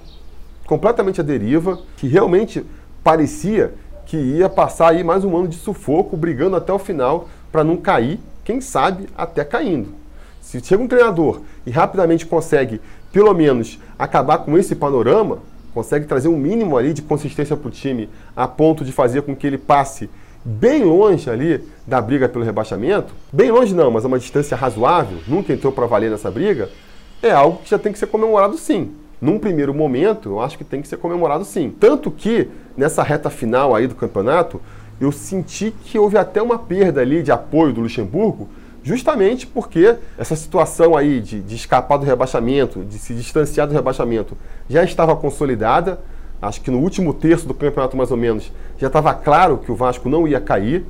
completamente 0.65 1.21
à 1.21 1.23
deriva, 1.23 1.79
que 1.97 2.07
realmente 2.07 2.65
parecia 3.03 3.73
que 4.05 4.17
ia 4.17 4.49
passar 4.49 4.89
aí 4.89 5.03
mais 5.03 5.23
um 5.23 5.35
ano 5.35 5.47
de 5.47 5.55
sufoco, 5.55 6.15
brigando 6.15 6.55
até 6.55 6.71
o 6.71 6.79
final 6.79 7.27
para 7.51 7.63
não 7.63 7.77
cair, 7.77 8.19
quem 8.43 8.61
sabe 8.61 9.07
até 9.17 9.43
caindo. 9.43 9.93
Se 10.41 10.63
chega 10.63 10.83
um 10.83 10.87
treinador 10.87 11.41
e 11.65 11.71
rapidamente 11.71 12.25
consegue, 12.25 12.79
pelo 13.15 13.33
menos, 13.33 13.79
acabar 13.97 14.39
com 14.39 14.57
esse 14.57 14.75
panorama, 14.75 15.37
consegue 15.73 16.05
trazer 16.05 16.27
um 16.27 16.35
mínimo 16.35 16.77
ali 16.77 16.91
de 16.91 17.01
consistência 17.01 17.55
para 17.55 17.69
o 17.69 17.71
time, 17.71 18.09
a 18.35 18.45
ponto 18.45 18.83
de 18.83 18.91
fazer 18.91 19.21
com 19.21 19.33
que 19.33 19.47
ele 19.47 19.57
passe 19.57 20.09
bem 20.43 20.83
longe 20.83 21.29
ali 21.29 21.63
da 21.87 22.01
briga 22.01 22.27
pelo 22.27 22.43
rebaixamento, 22.43 23.13
bem 23.31 23.51
longe 23.51 23.73
não, 23.73 23.89
mas 23.89 24.03
a 24.03 24.09
uma 24.09 24.19
distância 24.19 24.57
razoável, 24.57 25.17
nunca 25.29 25.53
entrou 25.53 25.71
para 25.71 25.85
valer 25.85 26.11
nessa 26.11 26.29
briga, 26.29 26.69
é 27.23 27.31
algo 27.31 27.59
que 27.63 27.69
já 27.69 27.79
tem 27.79 27.93
que 27.93 27.97
ser 27.97 28.07
comemorado 28.07 28.57
sim. 28.57 28.91
Num 29.21 29.39
primeiro 29.39 29.73
momento, 29.73 30.31
eu 30.31 30.41
acho 30.41 30.57
que 30.57 30.65
tem 30.65 30.81
que 30.81 30.87
ser 30.89 30.97
comemorado 30.97 31.45
sim. 31.45 31.73
Tanto 31.79 32.11
que, 32.11 32.49
nessa 32.75 33.01
reta 33.01 33.29
final 33.29 33.73
aí 33.73 33.87
do 33.87 33.95
campeonato, 33.95 34.59
eu 34.99 35.09
senti 35.09 35.73
que 35.85 35.97
houve 35.97 36.17
até 36.17 36.41
uma 36.41 36.59
perda 36.59 36.99
ali 36.99 37.23
de 37.23 37.31
apoio 37.31 37.71
do 37.71 37.79
Luxemburgo, 37.79 38.49
justamente 38.85 39.47
porque 39.47 39.95
essa 40.15 40.35
situação 40.35 40.95
aí 40.95 41.19
de, 41.19 41.41
de 41.41 41.55
escapar 41.55 41.97
do 41.97 42.05
rebaixamento, 42.05 42.85
de 42.85 42.99
se 42.99 43.15
distanciar 43.15 43.67
do 43.67 43.73
rebaixamento, 43.73 44.37
já 44.69 44.83
estava 44.83 45.15
consolidada. 45.15 45.99
Acho 46.39 46.61
que 46.61 46.69
no 46.69 46.77
último 46.77 47.11
terço 47.11 47.47
do 47.47 47.53
campeonato, 47.55 47.97
mais 47.97 48.11
ou 48.11 48.17
menos, 48.17 48.51
já 48.77 48.85
estava 48.85 49.11
claro 49.11 49.57
que 49.57 49.71
o 49.71 49.75
Vasco 49.75 50.07
não 50.07 50.27
ia 50.27 50.39
cair. 50.39 50.85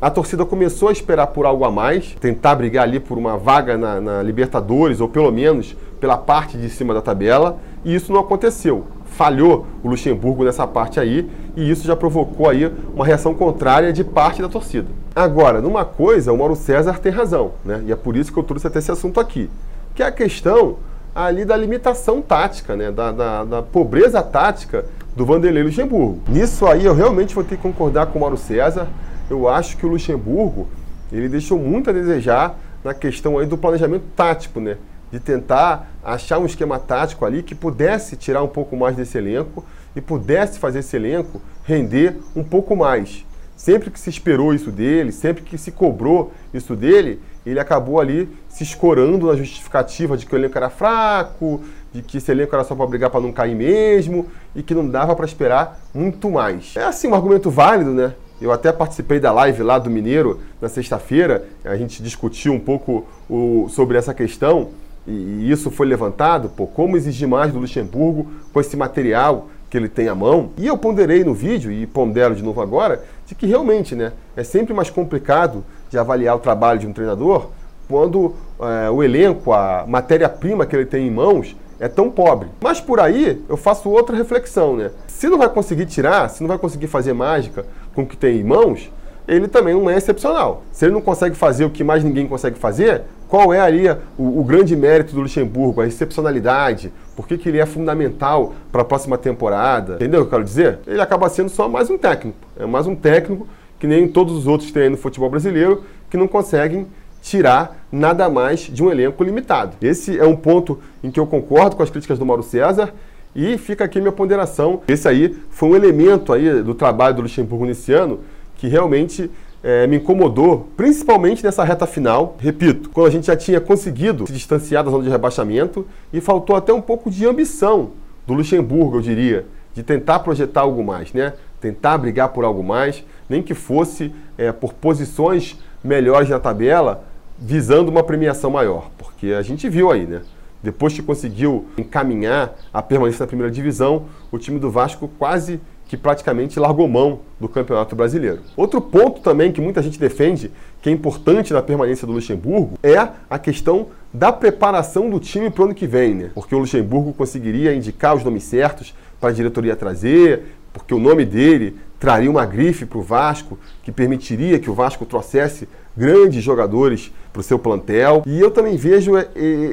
A 0.00 0.10
torcida 0.10 0.44
começou 0.44 0.88
a 0.88 0.92
esperar 0.92 1.28
por 1.28 1.46
algo 1.46 1.64
a 1.64 1.70
mais, 1.70 2.16
tentar 2.20 2.56
brigar 2.56 2.82
ali 2.82 2.98
por 2.98 3.16
uma 3.16 3.36
vaga 3.36 3.78
na, 3.78 4.00
na 4.00 4.22
Libertadores, 4.22 5.00
ou 5.00 5.08
pelo 5.08 5.30
menos 5.30 5.76
pela 6.00 6.18
parte 6.18 6.58
de 6.58 6.68
cima 6.68 6.92
da 6.92 7.00
tabela, 7.00 7.58
e 7.84 7.94
isso 7.94 8.12
não 8.12 8.20
aconteceu. 8.20 8.84
Falhou 9.16 9.66
o 9.82 9.88
Luxemburgo 9.88 10.44
nessa 10.44 10.66
parte 10.66 11.00
aí, 11.00 11.28
e 11.56 11.70
isso 11.70 11.86
já 11.86 11.96
provocou 11.96 12.48
aí 12.48 12.70
uma 12.94 13.04
reação 13.04 13.34
contrária 13.34 13.92
de 13.92 14.04
parte 14.04 14.42
da 14.42 14.48
torcida. 14.48 14.88
Agora, 15.14 15.60
numa 15.60 15.84
coisa, 15.84 16.32
o 16.32 16.38
Mauro 16.38 16.54
César 16.54 16.98
tem 16.98 17.10
razão, 17.10 17.52
né? 17.64 17.82
E 17.86 17.92
é 17.92 17.96
por 17.96 18.16
isso 18.16 18.32
que 18.32 18.38
eu 18.38 18.42
trouxe 18.42 18.66
até 18.66 18.78
esse 18.78 18.92
assunto 18.92 19.18
aqui, 19.18 19.48
que 19.94 20.02
é 20.02 20.06
a 20.06 20.12
questão 20.12 20.76
ali 21.14 21.44
da 21.44 21.56
limitação 21.56 22.20
tática, 22.20 22.76
né? 22.76 22.90
Da, 22.90 23.10
da, 23.10 23.44
da 23.44 23.62
pobreza 23.62 24.22
tática 24.22 24.84
do 25.16 25.24
Vanderlei 25.24 25.62
Luxemburgo. 25.62 26.20
Nisso 26.28 26.66
aí 26.66 26.84
eu 26.84 26.94
realmente 26.94 27.34
vou 27.34 27.42
ter 27.42 27.56
que 27.56 27.62
concordar 27.62 28.06
com 28.06 28.18
o 28.18 28.20
Mauro 28.20 28.36
César 28.36 28.86
eu 29.28 29.48
acho 29.48 29.76
que 29.76 29.84
o 29.84 29.88
Luxemburgo 29.88 30.68
ele 31.12 31.28
deixou 31.28 31.58
muito 31.58 31.90
a 31.90 31.92
desejar 31.92 32.58
na 32.82 32.94
questão 32.94 33.38
aí 33.38 33.46
do 33.46 33.56
planejamento 33.56 34.04
tático, 34.14 34.60
né? 34.60 34.76
De 35.10 35.20
tentar 35.20 35.90
achar 36.04 36.38
um 36.38 36.46
esquema 36.46 36.78
tático 36.78 37.24
ali 37.24 37.42
que 37.42 37.54
pudesse 37.54 38.16
tirar 38.16 38.42
um 38.42 38.48
pouco 38.48 38.76
mais 38.76 38.96
desse 38.96 39.16
elenco 39.16 39.64
e 39.94 40.00
pudesse 40.00 40.58
fazer 40.58 40.80
esse 40.80 40.96
elenco 40.96 41.40
render 41.64 42.16
um 42.34 42.44
pouco 42.44 42.76
mais. 42.76 43.24
Sempre 43.56 43.90
que 43.90 43.98
se 43.98 44.10
esperou 44.10 44.52
isso 44.52 44.70
dele, 44.70 45.10
sempre 45.10 45.42
que 45.42 45.56
se 45.56 45.72
cobrou 45.72 46.32
isso 46.52 46.76
dele, 46.76 47.20
ele 47.44 47.58
acabou 47.58 47.98
ali 47.98 48.28
se 48.48 48.62
escorando 48.62 49.28
na 49.28 49.36
justificativa 49.36 50.16
de 50.16 50.26
que 50.26 50.34
o 50.34 50.38
elenco 50.38 50.58
era 50.58 50.68
fraco, 50.68 51.62
de 51.92 52.02
que 52.02 52.18
esse 52.18 52.30
elenco 52.30 52.54
era 52.54 52.64
só 52.64 52.74
para 52.74 52.86
brigar 52.86 53.08
para 53.08 53.20
não 53.20 53.32
cair 53.32 53.54
mesmo 53.54 54.26
e 54.54 54.62
que 54.62 54.74
não 54.74 54.86
dava 54.86 55.16
para 55.16 55.24
esperar 55.24 55.80
muito 55.94 56.30
mais. 56.30 56.74
É 56.76 56.84
assim 56.84 57.08
um 57.08 57.14
argumento 57.14 57.50
válido, 57.50 57.92
né? 57.92 58.12
Eu 58.40 58.52
até 58.52 58.70
participei 58.70 59.18
da 59.18 59.32
live 59.32 59.62
lá 59.62 59.78
do 59.78 59.88
Mineiro 59.88 60.40
na 60.60 60.68
sexta-feira, 60.68 61.48
a 61.64 61.74
gente 61.76 62.02
discutiu 62.02 62.52
um 62.52 62.60
pouco 62.60 63.06
o, 63.30 63.66
sobre 63.70 63.96
essa 63.96 64.12
questão 64.12 64.68
e, 65.06 65.50
isso 65.50 65.70
foi 65.70 65.86
levantado, 65.86 66.48
pô, 66.48 66.66
como 66.66 66.96
exigir 66.96 67.28
mais 67.28 67.52
do 67.52 67.58
Luxemburgo 67.58 68.26
com 68.52 68.60
esse 68.60 68.76
material 68.76 69.48
que 69.70 69.76
ele 69.76 69.88
tem 69.88 70.08
à 70.08 70.14
mão. 70.14 70.50
E 70.56 70.66
eu 70.66 70.76
ponderei 70.76 71.24
no 71.24 71.34
vídeo, 71.34 71.70
e 71.70 71.86
pondero 71.86 72.34
de 72.34 72.42
novo 72.42 72.60
agora, 72.60 73.02
de 73.26 73.34
que 73.34 73.46
realmente 73.46 73.94
né, 73.94 74.12
é 74.36 74.44
sempre 74.44 74.72
mais 74.72 74.90
complicado 74.90 75.64
de 75.90 75.98
avaliar 75.98 76.36
o 76.36 76.40
trabalho 76.40 76.80
de 76.80 76.86
um 76.86 76.92
treinador 76.92 77.50
quando 77.88 78.34
é, 78.60 78.90
o 78.90 79.02
elenco, 79.02 79.52
a 79.52 79.84
matéria-prima 79.86 80.66
que 80.66 80.74
ele 80.74 80.86
tem 80.86 81.06
em 81.06 81.10
mãos, 81.10 81.56
é 81.78 81.88
tão 81.88 82.10
pobre. 82.10 82.48
Mas 82.60 82.80
por 82.80 82.98
aí 82.98 83.44
eu 83.48 83.56
faço 83.56 83.90
outra 83.90 84.16
reflexão, 84.16 84.76
né? 84.76 84.90
Se 85.06 85.28
não 85.28 85.38
vai 85.38 85.48
conseguir 85.48 85.86
tirar, 85.86 86.28
se 86.30 86.42
não 86.42 86.48
vai 86.48 86.58
conseguir 86.58 86.86
fazer 86.86 87.12
mágica 87.12 87.64
com 87.94 88.02
o 88.02 88.06
que 88.06 88.16
tem 88.16 88.40
em 88.40 88.44
mãos, 88.44 88.90
ele 89.26 89.48
também 89.48 89.74
não 89.74 89.90
é 89.90 89.96
excepcional. 89.96 90.62
Se 90.72 90.84
ele 90.84 90.92
não 90.92 91.00
consegue 91.00 91.34
fazer 91.34 91.64
o 91.64 91.70
que 91.70 91.82
mais 91.82 92.04
ninguém 92.04 92.26
consegue 92.26 92.58
fazer, 92.58 93.02
qual 93.28 93.52
é 93.52 93.60
ali 93.60 93.88
o, 94.16 94.40
o 94.40 94.44
grande 94.44 94.76
mérito 94.76 95.14
do 95.14 95.22
Luxemburgo, 95.22 95.80
a 95.80 95.86
excepcionalidade? 95.86 96.92
Por 97.16 97.26
que, 97.26 97.36
que 97.36 97.48
ele 97.48 97.58
é 97.58 97.66
fundamental 97.66 98.54
para 98.70 98.82
a 98.82 98.84
próxima 98.84 99.18
temporada? 99.18 99.94
Entendeu 99.94 100.20
o 100.20 100.24
que 100.24 100.28
eu 100.28 100.30
quero 100.30 100.44
dizer? 100.44 100.78
Ele 100.86 101.00
acaba 101.00 101.28
sendo 101.28 101.48
só 101.48 101.68
mais 101.68 101.90
um 101.90 101.98
técnico. 101.98 102.38
É 102.58 102.66
mais 102.66 102.86
um 102.86 102.94
técnico 102.94 103.46
que 103.78 103.86
nem 103.86 104.08
todos 104.08 104.34
os 104.34 104.46
outros 104.46 104.74
aí 104.76 104.88
no 104.88 104.96
futebol 104.96 105.28
brasileiro, 105.28 105.84
que 106.08 106.16
não 106.16 106.26
conseguem 106.26 106.86
tirar 107.20 107.84
nada 107.90 108.28
mais 108.28 108.60
de 108.60 108.82
um 108.82 108.90
elenco 108.90 109.22
limitado. 109.24 109.76
Esse 109.82 110.18
é 110.18 110.24
um 110.24 110.36
ponto 110.36 110.78
em 111.02 111.10
que 111.10 111.18
eu 111.18 111.26
concordo 111.26 111.76
com 111.76 111.82
as 111.82 111.90
críticas 111.90 112.18
do 112.18 112.24
Mauro 112.24 112.42
César 112.42 112.94
e 113.34 113.58
fica 113.58 113.84
aqui 113.84 114.00
minha 114.00 114.12
ponderação. 114.12 114.80
Esse 114.86 115.08
aí 115.08 115.36
foi 115.50 115.70
um 115.70 115.76
elemento 115.76 116.32
aí 116.32 116.62
do 116.62 116.74
trabalho 116.74 117.16
do 117.16 117.22
Luxemburgo 117.22 117.66
nesse 117.66 117.92
ano 117.92 118.20
que 118.56 118.68
realmente 118.68 119.30
é, 119.62 119.86
me 119.86 119.96
incomodou, 119.96 120.68
principalmente 120.76 121.42
nessa 121.42 121.64
reta 121.64 121.86
final. 121.86 122.36
Repito, 122.38 122.88
quando 122.90 123.08
a 123.08 123.10
gente 123.10 123.26
já 123.26 123.36
tinha 123.36 123.60
conseguido 123.60 124.26
se 124.26 124.32
distanciar 124.32 124.84
da 124.84 124.90
zona 124.90 125.04
de 125.04 125.10
rebaixamento 125.10 125.86
e 126.12 126.20
faltou 126.20 126.56
até 126.56 126.72
um 126.72 126.80
pouco 126.80 127.10
de 127.10 127.26
ambição 127.26 127.90
do 128.26 128.34
Luxemburgo, 128.34 128.98
eu 128.98 129.00
diria, 129.00 129.46
de 129.74 129.82
tentar 129.82 130.20
projetar 130.20 130.62
algo 130.62 130.82
mais, 130.82 131.12
né? 131.12 131.34
Tentar 131.60 131.98
brigar 131.98 132.28
por 132.30 132.44
algo 132.44 132.62
mais, 132.62 133.04
nem 133.28 133.42
que 133.42 133.54
fosse 133.54 134.12
é, 134.38 134.52
por 134.52 134.72
posições 134.72 135.58
melhores 135.82 136.28
na 136.28 136.38
tabela, 136.38 137.04
visando 137.38 137.90
uma 137.90 138.02
premiação 138.02 138.50
maior, 138.50 138.90
porque 138.96 139.32
a 139.32 139.42
gente 139.42 139.68
viu 139.68 139.90
aí, 139.90 140.06
né? 140.06 140.22
Depois 140.62 140.92
que 140.92 141.02
conseguiu 141.02 141.66
encaminhar 141.76 142.56
a 142.72 142.82
permanência 142.82 143.22
na 143.22 143.26
primeira 143.26 143.52
divisão, 143.52 144.06
o 144.32 144.38
time 144.38 144.58
do 144.58 144.70
Vasco 144.70 145.08
quase 145.18 145.60
que 145.88 145.96
praticamente 145.96 146.58
largou 146.58 146.88
mão 146.88 147.20
do 147.38 147.48
Campeonato 147.48 147.94
Brasileiro. 147.94 148.40
Outro 148.56 148.80
ponto 148.80 149.20
também 149.20 149.52
que 149.52 149.60
muita 149.60 149.82
gente 149.82 149.98
defende, 149.98 150.50
que 150.82 150.88
é 150.88 150.92
importante 150.92 151.52
na 151.52 151.62
permanência 151.62 152.06
do 152.06 152.12
Luxemburgo, 152.12 152.78
é 152.82 152.96
a 153.30 153.38
questão 153.38 153.88
da 154.12 154.32
preparação 154.32 155.08
do 155.08 155.20
time 155.20 155.50
para 155.50 155.62
o 155.62 155.64
ano 155.66 155.74
que 155.74 155.86
vem, 155.86 156.14
né? 156.14 156.30
Porque 156.34 156.54
o 156.54 156.58
Luxemburgo 156.58 157.12
conseguiria 157.12 157.74
indicar 157.74 158.16
os 158.16 158.24
nomes 158.24 158.44
certos 158.44 158.94
para 159.20 159.30
a 159.30 159.32
diretoria 159.32 159.76
trazer, 159.76 160.56
porque 160.72 160.92
o 160.92 160.98
nome 160.98 161.24
dele 161.24 161.76
traria 161.98 162.30
uma 162.30 162.44
grife 162.44 162.84
para 162.84 162.98
o 162.98 163.02
Vasco, 163.02 163.58
que 163.82 163.92
permitiria 163.92 164.58
que 164.58 164.70
o 164.70 164.74
Vasco 164.74 165.06
trouxesse 165.06 165.68
grandes 165.96 166.42
jogadores 166.42 167.12
para 167.32 167.40
o 167.40 167.42
seu 167.42 167.58
plantel. 167.58 168.22
E 168.26 168.38
eu 168.40 168.50
também 168.50 168.76
vejo 168.76 169.16
é, 169.16 169.26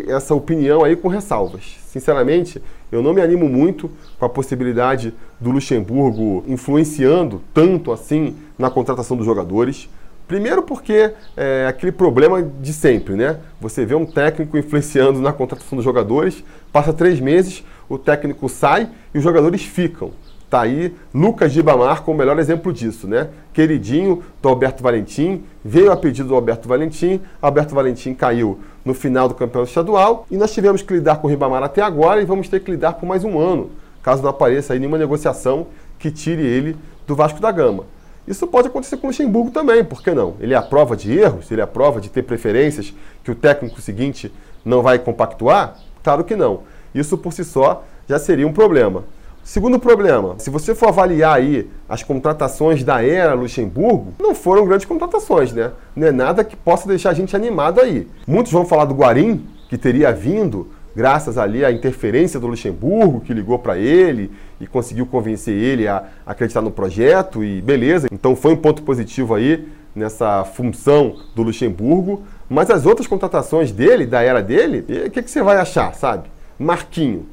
essa 0.08 0.34
opinião 0.34 0.84
aí 0.84 0.96
com 0.96 1.08
ressalvas. 1.08 1.78
Sinceramente, 1.86 2.62
eu 2.92 3.02
não 3.02 3.14
me 3.14 3.22
animo 3.22 3.48
muito 3.50 3.90
com 4.18 4.26
a 4.26 4.30
possibilidade 4.30 5.14
do 5.40 5.52
Luxemburgo 5.52 6.44
influenciando 6.48 7.42
tanto 7.54 7.92
assim 7.92 8.36
na 8.58 8.70
contratação 8.70 9.18
dos 9.18 9.26
jogadores. 9.26 9.90
Primeiro 10.28 10.64
porque 10.64 11.12
é 11.36 11.66
aquele 11.68 11.92
problema 11.92 12.42
de 12.42 12.72
sempre, 12.72 13.16
né? 13.16 13.38
Você 13.60 13.86
vê 13.86 13.94
um 13.94 14.06
técnico 14.06 14.58
influenciando 14.58 15.20
na 15.20 15.34
contratação 15.34 15.76
dos 15.76 15.84
jogadores, 15.84 16.44
passa 16.72 16.94
três 16.94 17.20
meses, 17.20 17.64
o 17.90 17.98
técnico 17.98 18.48
sai 18.48 18.90
e 19.14 19.18
os 19.18 19.24
jogadores 19.24 19.64
ficam. 19.64 20.12
Tá 20.54 20.62
aí 20.62 20.94
Lucas 21.12 21.52
Gibamar 21.52 22.04
como 22.04 22.16
o 22.16 22.20
melhor 22.20 22.38
exemplo 22.38 22.72
disso, 22.72 23.08
né? 23.08 23.30
Queridinho 23.52 24.22
do 24.40 24.48
Alberto 24.48 24.84
Valentim, 24.84 25.42
veio 25.66 25.92
a 25.92 25.98
pedido 25.98 26.30
do 26.30 26.36
Alberto 26.36 26.70
Valentim, 26.70 27.20
Alberto 27.42 27.74
Valentim 27.74 28.14
caiu 28.14 28.60
no 28.86 28.94
final 28.94 29.28
do 29.28 29.34
campeonato 29.34 29.70
estadual 29.70 30.28
e 30.30 30.38
nós 30.38 30.54
tivemos 30.54 30.84
que 30.84 30.94
lidar 30.94 31.16
com 31.16 31.26
o 31.26 31.30
Ribamar 31.32 31.64
até 31.64 31.82
agora 31.82 32.22
e 32.22 32.26
vamos 32.26 32.50
ter 32.50 32.60
que 32.60 32.70
lidar 32.70 32.94
por 32.94 33.08
mais 33.08 33.24
um 33.24 33.40
ano, 33.40 33.72
caso 34.04 34.22
não 34.22 34.30
apareça 34.30 34.74
aí 34.74 34.80
nenhuma 34.80 35.00
negociação 35.00 35.66
que 35.98 36.12
tire 36.12 36.46
ele 36.46 36.78
do 37.08 37.16
Vasco 37.16 37.42
da 37.42 37.52
Gama. 37.52 37.86
Isso 38.28 38.46
pode 38.46 38.68
acontecer 38.68 38.98
com 38.98 39.08
o 39.08 39.10
Luxemburgo 39.10 39.50
também, 39.50 39.84
por 39.84 40.04
que 40.04 40.12
não? 40.12 40.36
Ele 40.40 40.54
é 40.54 40.58
a 40.58 40.62
prova 40.62 40.96
de 40.96 41.18
erros, 41.18 41.52
ele 41.52 41.62
é 41.62 41.64
a 41.64 41.68
prova 41.68 42.00
de 42.00 42.12
ter 42.12 42.22
preferências 42.22 42.94
que 43.24 43.32
o 43.32 43.36
técnico 43.36 43.82
seguinte 43.82 44.32
não 44.64 44.84
vai 44.84 45.00
compactuar? 45.00 45.80
Claro 46.04 46.24
que 46.24 46.36
não. 46.36 46.60
Isso 46.94 47.18
por 47.18 47.34
si 47.34 47.44
só 47.44 47.84
já 48.08 48.20
seria 48.20 48.48
um 48.48 48.54
problema. 48.54 49.04
Segundo 49.44 49.78
problema, 49.78 50.36
se 50.38 50.50
você 50.50 50.74
for 50.74 50.88
avaliar 50.88 51.36
aí 51.36 51.70
as 51.88 52.02
contratações 52.02 52.82
da 52.82 53.04
era 53.04 53.34
Luxemburgo, 53.34 54.14
não 54.18 54.34
foram 54.34 54.66
grandes 54.66 54.86
contratações, 54.86 55.52
né? 55.52 55.72
Não 55.94 56.08
é 56.08 56.12
nada 56.14 56.46
que 56.46 56.56
possa 56.56 56.88
deixar 56.88 57.10
a 57.10 57.14
gente 57.14 57.36
animado 57.36 57.82
aí. 57.82 58.08
Muitos 58.26 58.54
vão 58.54 58.66
falar 58.66 58.86
do 58.86 58.96
Guarim, 58.96 59.46
que 59.70 59.78
teria 59.78 60.14
vindo 60.14 60.70
graças 60.96 61.38
ali 61.38 61.66
à 61.66 61.72
interferência 61.72 62.40
do 62.40 62.48
Luxemburgo, 62.48 63.20
que 63.20 63.34
ligou 63.34 63.60
para 63.60 63.78
ele 63.78 64.32
e 64.62 64.68
conseguiu 64.68 65.06
convencer 65.06 65.54
ele 65.54 65.90
a 65.90 66.06
acreditar 66.26 66.62
no 66.62 66.72
projeto 66.72 67.44
e 67.44 67.62
beleza. 67.62 68.08
Então 68.12 68.38
foi 68.38 68.54
um 68.54 68.58
ponto 68.58 68.82
positivo 68.84 69.36
aí 69.36 69.68
nessa 69.94 70.46
função 70.46 71.18
do 71.36 71.44
Luxemburgo. 71.44 72.24
Mas 72.50 72.70
as 72.70 72.86
outras 72.86 73.08
contratações 73.08 73.72
dele, 73.72 74.06
da 74.06 74.22
era 74.22 74.42
dele, 74.42 74.86
o 75.06 75.12
que, 75.12 75.22
que 75.22 75.30
você 75.30 75.42
vai 75.42 75.58
achar, 75.58 75.94
sabe? 75.96 76.30
Marquinho, 76.58 77.26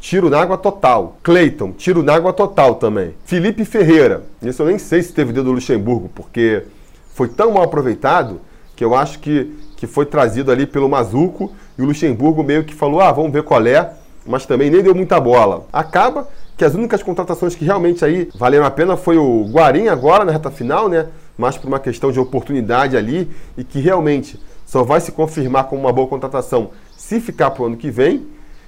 tiro 0.00 0.30
na 0.30 0.40
água 0.40 0.56
total. 0.56 1.16
Cleiton, 1.22 1.72
tiro 1.72 2.02
na 2.02 2.14
água 2.14 2.32
total 2.32 2.76
também. 2.76 3.14
Felipe 3.24 3.64
Ferreira, 3.64 4.24
isso 4.42 4.62
eu 4.62 4.66
nem 4.66 4.78
sei 4.78 5.02
se 5.02 5.12
teve 5.12 5.32
dedo 5.32 5.46
do 5.46 5.52
Luxemburgo, 5.52 6.10
porque 6.14 6.62
foi 7.14 7.28
tão 7.28 7.52
mal 7.52 7.64
aproveitado 7.64 8.40
que 8.74 8.84
eu 8.84 8.94
acho 8.94 9.18
que, 9.18 9.52
que 9.76 9.86
foi 9.86 10.06
trazido 10.06 10.52
ali 10.52 10.66
pelo 10.66 10.88
Mazuco 10.88 11.52
e 11.78 11.82
o 11.82 11.86
Luxemburgo 11.86 12.42
meio 12.42 12.64
que 12.64 12.74
falou: 12.74 13.00
ah, 13.00 13.10
vamos 13.10 13.32
ver 13.32 13.42
qual 13.42 13.66
é, 13.66 13.92
mas 14.26 14.46
também 14.46 14.70
nem 14.70 14.82
deu 14.82 14.94
muita 14.94 15.18
bola. 15.18 15.66
Acaba 15.72 16.28
que 16.56 16.64
as 16.64 16.74
únicas 16.74 17.02
contratações 17.02 17.54
que 17.54 17.64
realmente 17.64 18.04
aí 18.04 18.28
valeram 18.34 18.64
a 18.64 18.70
pena 18.70 18.96
foi 18.96 19.18
o 19.18 19.44
Guarim 19.50 19.88
agora 19.88 20.24
na 20.24 20.32
reta 20.32 20.50
final, 20.50 20.88
né? 20.88 21.06
Mas 21.36 21.56
por 21.56 21.68
uma 21.68 21.78
questão 21.78 22.10
de 22.10 22.18
oportunidade 22.18 22.96
ali 22.96 23.30
e 23.58 23.64
que 23.64 23.78
realmente 23.78 24.40
só 24.64 24.82
vai 24.82 25.00
se 25.00 25.12
confirmar 25.12 25.64
como 25.64 25.82
uma 25.82 25.92
boa 25.92 26.08
contratação 26.08 26.70
se 26.96 27.20
ficar 27.20 27.50
para 27.50 27.62
o 27.62 27.66
ano 27.66 27.76
que 27.76 27.90
vem. 27.90 28.26